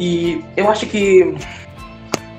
[0.00, 1.34] E eu acho que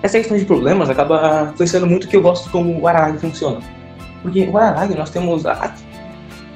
[0.02, 3.60] essa questão de problemas acaba influenciando muito que eu gosto como o Araragi funciona.
[4.24, 5.76] Porque o Araragi nós temos a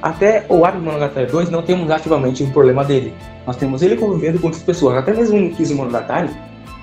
[0.04, 3.14] até o Ari Monogatari 2 não temos ativamente um problema dele.
[3.48, 4.98] Nós temos ele convivendo com outras pessoas.
[4.98, 6.30] Até mesmo no Kizu Monogatari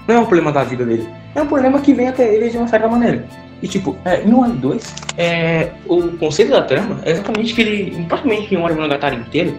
[0.09, 1.07] não é um problema da vida dele.
[1.35, 3.23] É um problema que vem até ele de uma certa maneira.
[3.62, 8.07] E tipo, é, no Ari 2, é, o conceito da trama é exatamente que ele,
[8.09, 9.55] praticamente em Ari Monogatari inteiro,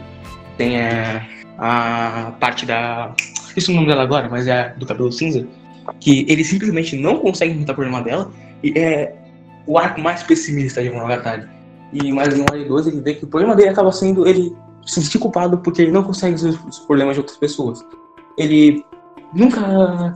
[0.57, 1.22] tem é,
[1.59, 3.14] a parte da.
[3.45, 5.45] Esqueci o nome dela agora, mas é do cabelo cinza.
[5.99, 8.32] Que ele simplesmente não consegue enfrentar o problema dela.
[8.64, 9.14] E é
[9.68, 11.45] o arco mais pessimista de Monogatari
[11.92, 15.02] e mais 1 e 12 ele vê que o problema dele acaba sendo ele se
[15.02, 17.86] sentir culpado porque ele não consegue resolver os problemas de outras pessoas.
[18.38, 18.84] Ele
[19.34, 20.14] nunca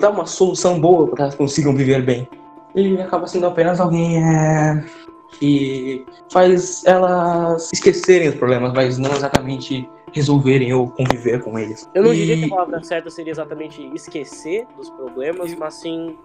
[0.00, 2.28] dá uma solução boa para que elas consigam viver bem.
[2.74, 4.84] Ele acaba sendo apenas alguém é,
[5.38, 11.88] que faz elas esquecerem os problemas, mas não exatamente resolverem ou conviver com eles.
[11.94, 12.16] Eu não e...
[12.16, 16.16] diria que a palavra certa seria exatamente esquecer dos problemas, mas sim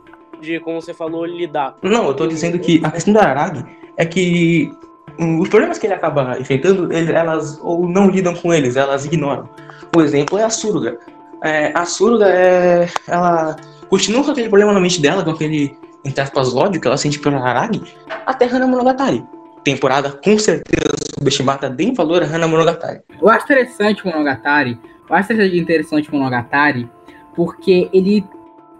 [0.41, 1.75] de, como você falou, lidar.
[1.81, 3.63] Não, eu tô dizendo que a questão da Arag
[3.97, 4.71] é que
[5.19, 9.05] hum, os problemas que ele acaba enfrentando, ele, elas ou não lidam com eles, elas
[9.05, 9.49] ignoram.
[9.95, 10.97] O exemplo é a Surga.
[11.43, 13.55] É, a Surga, é, ela
[13.89, 17.19] continua com aquele problema na mente dela, com aquele, entre aspas, ódio que ela sente
[17.19, 17.81] pelo Arag,
[18.25, 19.23] até Hana Monogatari.
[19.63, 23.01] Temporada com certeza subestimada, bem valor a Hana Monogatari.
[23.21, 24.79] Eu acho interessante Monogatari,
[25.09, 26.89] eu acho interessante Monogatari,
[27.35, 28.23] porque ele,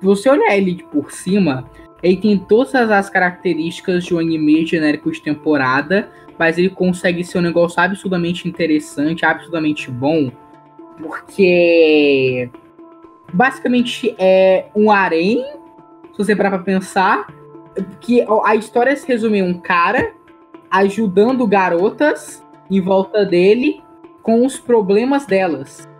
[0.01, 1.69] você olhar ele por cima,
[2.01, 7.37] ele tem todas as características de um anime genérico de temporada, mas ele consegue ser
[7.37, 10.31] um negócio absurdamente interessante, absurdamente bom,
[10.97, 12.49] porque
[13.31, 15.45] basicamente é um harém,
[16.11, 17.27] se você parar pra pensar,
[17.99, 20.13] que a história se resume em um cara
[20.69, 23.81] ajudando garotas em volta dele
[24.23, 25.90] com os problemas delas.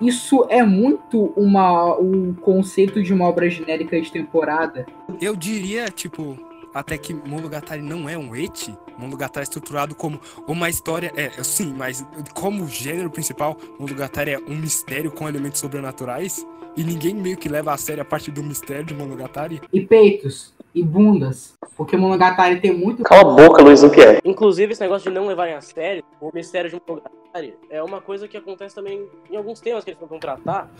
[0.00, 4.86] Isso é muito uma, um conceito de uma obra genérica de temporada.
[5.20, 6.38] Eu diria, tipo,
[6.72, 8.74] até que Monogatari não é um eti.
[8.96, 11.12] Monogatari é estruturado como uma história.
[11.14, 16.46] É, sim, mas como gênero principal, Monogatari é um mistério com elementos sobrenaturais.
[16.76, 19.60] E ninguém meio que leva a sério a parte do mistério de Monogatari.
[19.72, 20.54] E peitos.
[20.74, 21.54] E bundas.
[21.76, 23.02] Porque Monogatari tem muito.
[23.02, 24.20] Cala a boca, Luiz, o que é?
[24.24, 27.19] Inclusive, esse negócio de não levarem a sério o mistério de Monogatari
[27.68, 30.70] é uma coisa que acontece também em alguns temas que eles tentam tratar.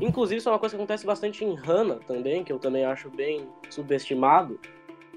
[0.00, 3.10] Inclusive, isso é uma coisa que acontece bastante em Hana também, que eu também acho
[3.10, 4.58] bem subestimado.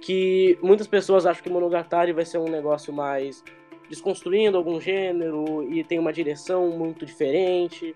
[0.02, 3.44] Que muitas pessoas acham que Monogatari vai ser um negócio mais
[3.90, 7.96] desconstruindo algum gênero e tem uma direção muito diferente.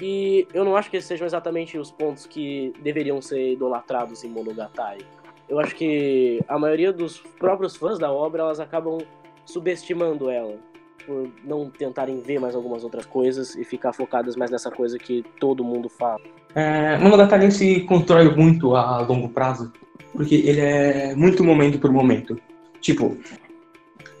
[0.00, 4.28] E eu não acho que esses sejam exatamente os pontos que deveriam ser idolatrados em
[4.28, 5.04] Monogatari.
[5.48, 8.98] Eu acho que a maioria dos próprios fãs da obra, elas acabam
[9.44, 10.58] subestimando ela.
[11.06, 15.24] Por não tentarem ver mais algumas outras coisas e ficar focadas mais nessa coisa que
[15.40, 16.20] todo mundo fala.
[16.54, 19.72] É, Monogatari se constrói muito a longo prazo,
[20.12, 22.38] porque ele é muito momento por momento.
[22.80, 23.16] Tipo,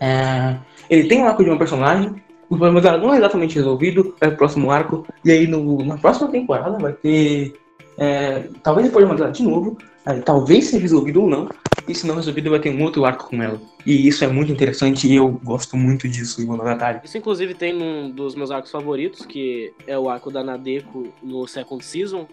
[0.00, 0.58] é,
[0.90, 4.28] ele tem um arco de uma personagem, o problema dela não é exatamente resolvido, é
[4.28, 7.54] o próximo arco, e aí no, na próxima temporada vai ter.
[7.98, 11.48] É, talvez depois de dela de novo, aí, talvez seja resolvido ou não,
[11.86, 13.60] e se não resolvido vai ter um outro arco com ela.
[13.84, 17.00] E isso é muito interessante e eu gosto muito disso em Monogatari.
[17.02, 21.46] Isso, inclusive, tem num dos meus arcos favoritos, que é o arco da Nadeko no
[21.46, 22.26] Second Season.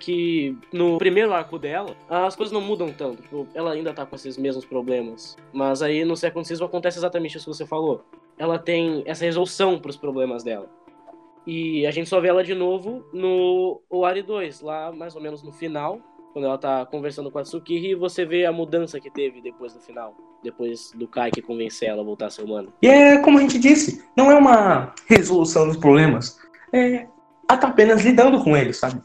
[0.00, 3.20] Que no primeiro arco dela, as coisas não mudam tanto.
[3.20, 5.36] Tipo, ela ainda tá com esses mesmos problemas.
[5.52, 8.02] Mas aí no Second Season acontece exatamente isso que você falou.
[8.38, 10.70] Ela tem essa resolução pros problemas dela.
[11.46, 15.42] E a gente só vê ela de novo no Oari 2, lá mais ou menos
[15.42, 16.00] no final,
[16.32, 19.72] quando ela tá conversando com a Tsukiri, e você vê a mudança que teve depois
[19.72, 20.14] do final.
[20.42, 22.68] Depois do Kai que convence ela a voltar a ser humana.
[22.82, 26.38] E é como a gente disse, não é uma resolução dos problemas.
[26.72, 27.06] É,
[27.48, 29.02] ela tá apenas lidando com eles, sabe?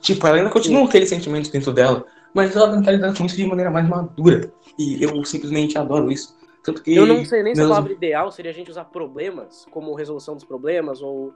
[0.00, 2.04] Tipo, ela ainda continua com aqueles sentimentos dentro dela,
[2.34, 4.52] mas ela tá lidando com isso de maneira mais madura.
[4.78, 6.36] E eu simplesmente adoro isso.
[6.62, 9.66] Tanto que Eu não sei nem se a palavra ideal seria a gente usar problemas
[9.70, 11.32] como resolução dos problemas, ou.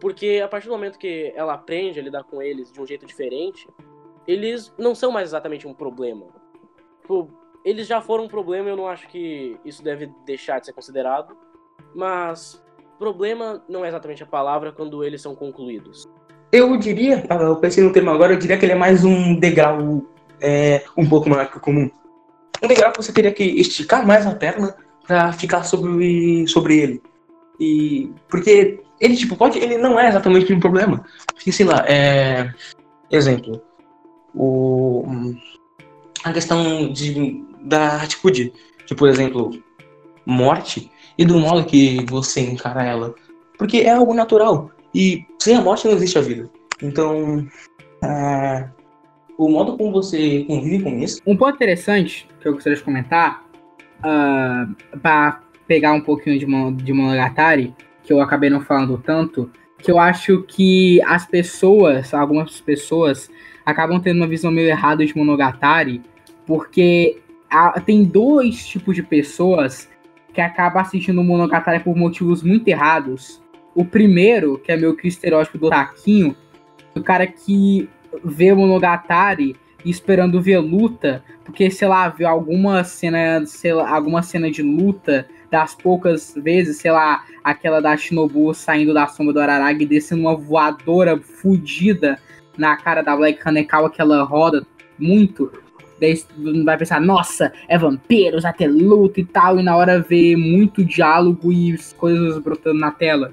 [0.00, 3.06] Porque a partir do momento que ela aprende a lidar com eles de um jeito
[3.06, 3.66] diferente,
[4.26, 6.26] eles não são mais exatamente um problema.
[7.00, 7.30] Tipo,
[7.64, 11.36] eles já foram um problema eu não acho que isso deve deixar de ser considerado.
[11.94, 12.62] Mas
[12.98, 16.04] problema não é exatamente a palavra quando eles são concluídos.
[16.52, 20.02] Eu diria, eu pensei no termo agora, eu diria que ele é mais um degrau
[20.40, 21.90] é, um pouco maior que o comum.
[22.62, 24.74] Um degrau que você teria que esticar mais a perna
[25.06, 27.02] pra ficar sobre, sobre ele.
[27.60, 31.04] E porque ele tipo pode, ele não é exatamente um problema.
[31.34, 32.52] Porque sei lá, é
[33.10, 33.62] exemplo,
[34.34, 35.04] o
[36.24, 38.52] a questão de da atitude,
[38.86, 39.50] de por exemplo,
[40.24, 43.14] morte e do modo que você encara ela,
[43.58, 44.70] porque é algo natural.
[44.94, 46.48] E sem a morte não existe a vida.
[46.82, 47.46] Então,
[48.02, 48.68] é,
[49.38, 51.20] o modo como você convive com isso.
[51.26, 53.44] Um ponto interessante que eu gostaria de comentar,
[54.02, 54.66] ah,
[55.02, 57.74] para pegar um pouquinho de, Mon- de Monogatari,
[58.06, 63.28] que eu acabei não falando tanto, que eu acho que as pessoas, algumas pessoas,
[63.64, 66.00] acabam tendo uma visão meio errada de Monogatari,
[66.46, 67.18] porque
[67.50, 69.88] há- tem dois tipos de pessoas
[70.32, 73.42] que acabam assistindo Monogatari por motivos muito errados.
[73.74, 76.36] O primeiro, que é meio que estereótipo do Taquinho,
[76.94, 77.88] o cara que
[78.24, 84.50] vê Monogatari esperando ver luta, porque, sei lá, viu alguma cena, sei lá, alguma cena
[84.50, 85.26] de luta
[85.56, 90.20] das poucas vezes, sei lá, aquela da Shinobu saindo da sombra do Araragi e descendo
[90.20, 92.18] uma voadora fudida
[92.58, 94.66] na cara da Black Hanekawa que ela roda
[94.98, 95.50] muito.
[95.98, 96.22] Daí
[96.62, 101.50] vai pensar, nossa, é vampiros, ter luta e tal, e na hora vê muito diálogo
[101.50, 103.32] e coisas brotando na tela.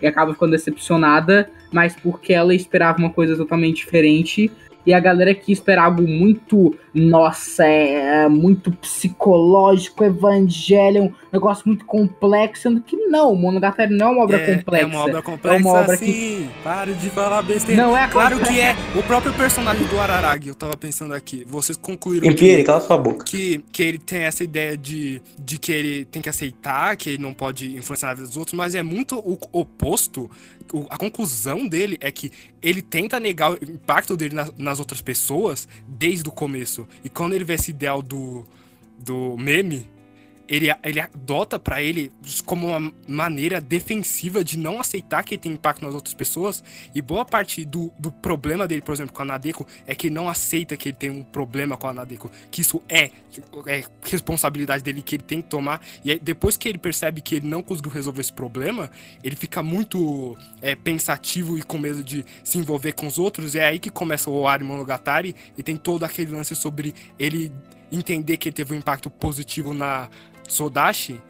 [0.00, 4.48] E acaba ficando decepcionada, mas porque ela esperava uma coisa totalmente diferente
[4.86, 11.64] e a galera que espera algo muito, nossa, é, é muito psicológico, Evangelion, um negócio
[11.66, 14.84] muito complexo, sendo que não, Monogatari não é uma obra é, complexa.
[14.84, 16.48] É uma obra complexa, obra sim.
[16.62, 17.82] Para de falar besteira.
[17.82, 18.52] Não é Claro complexa.
[18.52, 18.98] que é.
[18.98, 21.44] O próprio personagem do Araragi, eu tava pensando aqui.
[21.46, 23.24] Vocês concluíram Empire, que, cala sua boca.
[23.24, 27.22] que, que ele tem essa ideia de, de que ele tem que aceitar, que ele
[27.22, 30.30] não pode influenciar na vida dos outros, mas é muito o oposto.
[30.90, 35.68] A conclusão dele é que ele tenta negar o impacto dele nas, nas outras pessoas
[35.86, 36.88] desde o começo.
[37.04, 38.44] E quando ele vê esse ideal do,
[38.98, 39.88] do meme,
[40.48, 42.12] ele, ele adota pra ele
[42.44, 46.62] como uma maneira defensiva de não aceitar que ele tem impacto nas outras pessoas.
[46.94, 50.14] E boa parte do, do problema dele, por exemplo, com a Nadeko, é que ele
[50.14, 52.30] não aceita que ele tem um problema com a Nadeko.
[52.50, 53.10] Que isso é,
[53.66, 55.80] é responsabilidade dele que ele tem que tomar.
[56.04, 58.90] E aí, depois que ele percebe que ele não conseguiu resolver esse problema,
[59.22, 63.54] ele fica muito é, pensativo e com medo de se envolver com os outros.
[63.54, 67.50] E é aí que começa o Ori Monogatari e tem todo aquele lance sobre ele
[67.90, 70.08] entender que ele teve um impacto positivo na
[70.48, 71.20] Sodashi.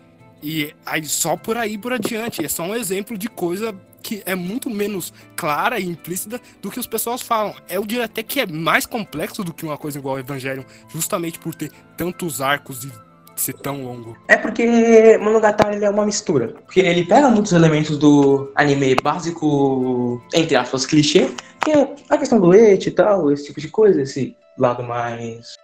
[0.42, 2.44] E aí só por aí por adiante.
[2.44, 6.78] É só um exemplo de coisa que é muito menos clara e implícita do que
[6.78, 7.54] os pessoas falam.
[7.68, 11.38] Eu diria até que é mais complexo do que uma coisa igual ao Evangelho, justamente
[11.38, 12.92] por ter tantos arcos e
[13.34, 14.16] ser tão longo.
[14.28, 16.48] É porque Monogatari é uma mistura.
[16.48, 21.30] Porque ele pega muitos elementos do anime básico, entre aspas, clichê,
[21.64, 25.56] que é a questão do leite e tal, esse tipo de coisa, esse lado mais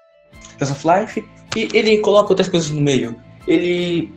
[0.61, 1.25] Life,
[1.57, 3.17] e ele coloca outras coisas no meio.
[3.47, 4.13] Ele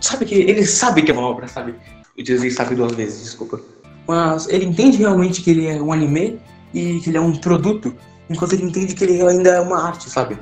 [0.00, 1.74] sabe que ele sabe que é uma obra, sabe?
[2.16, 3.60] Eu disse sabe duas vezes, desculpa.
[4.06, 6.40] Mas ele entende realmente que ele é um anime
[6.72, 7.94] e que ele é um produto,
[8.28, 10.38] enquanto ele entende que ele ainda é uma arte, sabe?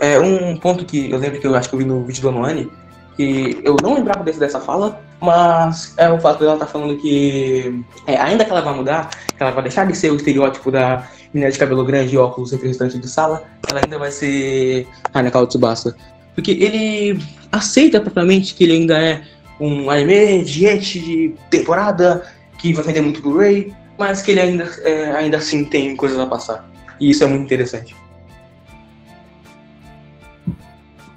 [0.00, 2.28] É um ponto que eu lembro que eu acho que eu vi no vídeo do
[2.28, 2.70] Anuane,
[3.16, 6.96] que eu não lembrava desse, dessa fala, mas é o fato dela estar tá falando
[6.98, 10.70] que é, ainda que ela vai mudar, que ela vai deixar de ser o estereótipo
[10.70, 15.46] da menina de cabelo grande e óculos representante de sala, ela ainda vai ser Hanekao
[15.46, 15.96] Tsubasa.
[16.34, 17.20] Porque ele
[17.52, 19.22] aceita propriamente que ele ainda é
[19.60, 20.66] um anime de
[21.00, 22.26] de temporada,
[22.58, 26.26] que vai vender muito Blu-ray, mas que ele ainda, é, ainda assim tem coisas a
[26.26, 26.68] passar.
[27.00, 27.94] E isso é muito interessante.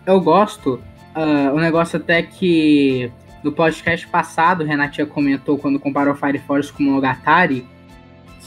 [0.06, 0.82] Eu gosto,
[1.16, 3.12] uh, negócio até que
[3.44, 7.66] no podcast passado, Renatinha comentou quando comparou Fire Force com Monogatari,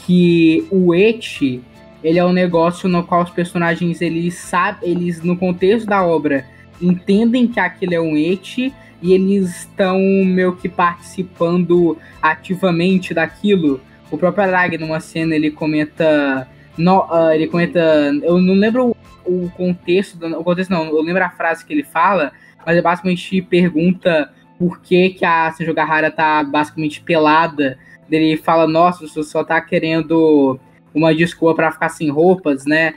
[0.05, 1.61] que o Eti,
[2.03, 6.45] ele é um negócio no qual os personagens, eles sabem, eles no contexto da obra,
[6.81, 13.81] entendem que aquilo é um Eti, e eles estão meio que participando ativamente daquilo.
[14.11, 16.47] O próprio Arag, numa cena, ele comenta.
[16.77, 17.79] No, uh, ele comenta.
[18.23, 20.23] Eu não lembro o, contexto.
[20.37, 22.31] O contexto não, eu lembro a frase que ele fala,
[22.65, 27.79] mas ele basicamente pergunta por que, que a Sejogahara tá basicamente pelada.
[28.09, 30.59] Ele fala, nossa, você só tá querendo
[30.93, 32.93] uma desculpa para ficar sem roupas, né?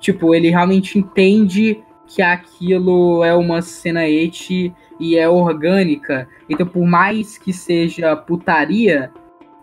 [0.00, 1.78] Tipo, ele realmente entende
[2.08, 6.28] que aquilo é uma cena eti e é orgânica.
[6.48, 9.12] Então, por mais que seja putaria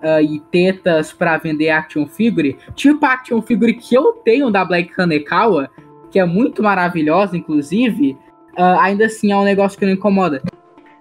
[0.01, 4.63] uh, e tetas para vender action figure, tipo a action figure que eu tenho da
[4.63, 5.69] Black Hanekawa,
[6.11, 8.17] que é muito maravilhosa, inclusive,
[8.57, 10.41] uh, ainda assim é um negócio que não incomoda.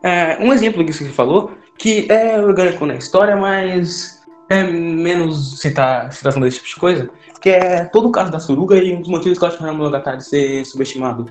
[0.03, 5.61] É, um exemplo disso que você falou, que é orgânico na história, mas é menos
[5.61, 7.11] citar citação desse tipo de coisa,
[7.45, 9.65] que é todo o caso da Suruga e um dos motivos que eu acho que
[9.65, 11.27] o Monogatari ser subestimado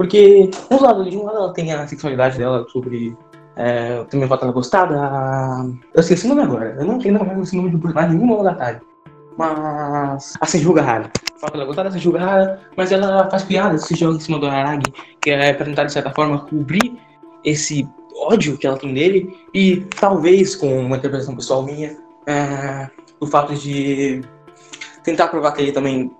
[0.00, 3.14] porque, um lado, de um lado ela tem a sexualidade dela sobre.
[3.54, 4.96] É, também volta ela gostada.
[5.92, 6.74] Eu esqueci o nome agora.
[6.78, 8.80] Eu não tenho mais esse nome de personagem nenhum Monogatari.
[9.36, 10.32] Mas.
[10.40, 11.10] A Senjuga Hara.
[11.38, 14.46] Falta ela gostar da Senjuga Hara, mas ela faz piadas, se joga em cima do
[15.20, 16.98] que é pra tentar, de certa forma, cobrir
[17.44, 17.86] esse
[18.16, 19.36] ódio que ela tem dele.
[19.52, 21.94] E talvez, com uma interpretação pessoal minha,
[22.26, 22.88] é,
[23.20, 24.22] o fato de
[25.02, 26.10] tentar provar que ele também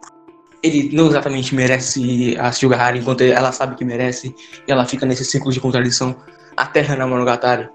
[0.63, 4.35] ele não exatamente merece a Silgahara enquanto ela sabe que merece,
[4.67, 6.15] e ela fica nesse ciclo de contradição
[6.57, 7.69] até Hana Monogatari.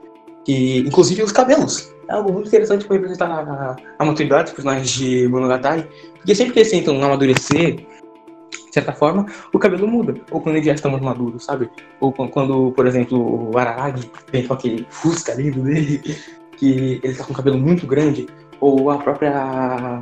[0.48, 1.92] E, inclusive os cabelos.
[2.08, 5.88] É algo muito interessante para representar a, a maturidade dos personagens de Monogatari,
[6.18, 10.14] porque sempre que eles tentam amadurecer, de certa forma, o cabelo muda.
[10.30, 11.68] Ou quando eles já estão mais maduros, sabe?
[12.00, 16.00] Ou quando, por exemplo, o Araragi vem com aquele fusca lindo dele,
[16.58, 18.28] que ele está com o cabelo muito grande,
[18.60, 20.02] ou a própria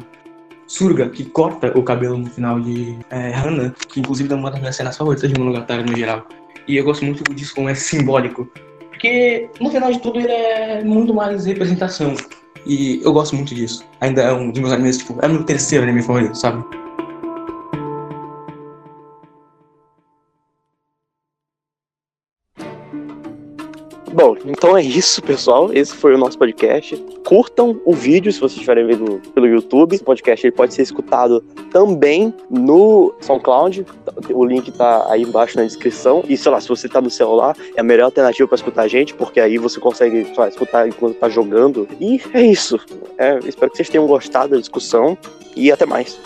[0.68, 4.60] Surga, que corta o cabelo no final de é, Hana, que inclusive é uma das
[4.60, 6.28] minhas cenas favoritas de Monogatari no geral.
[6.68, 8.50] E eu gosto muito disso como é simbólico.
[8.90, 12.16] Porque, no final de tudo, ele é muito mais representação.
[12.66, 13.86] E eu gosto muito disso.
[14.00, 16.64] Ainda é um dos meus animes, tipo, é meu terceiro anime favorito, sabe?
[24.24, 25.74] Bom, então é isso, pessoal.
[25.74, 26.96] Esse foi o nosso podcast.
[27.26, 29.94] Curtam o vídeo se vocês estiverem vendo pelo YouTube.
[29.94, 31.42] Esse podcast ele pode ser escutado
[31.74, 33.86] também no SoundCloud.
[34.30, 36.24] O link tá aí embaixo na descrição.
[36.26, 38.88] E sei lá, se você tá no celular, é a melhor alternativa para escutar a
[38.88, 41.86] gente, porque aí você consegue lá, escutar enquanto tá jogando.
[42.00, 42.80] E é isso.
[43.18, 45.18] É, espero que vocês tenham gostado da discussão
[45.54, 46.18] e até mais.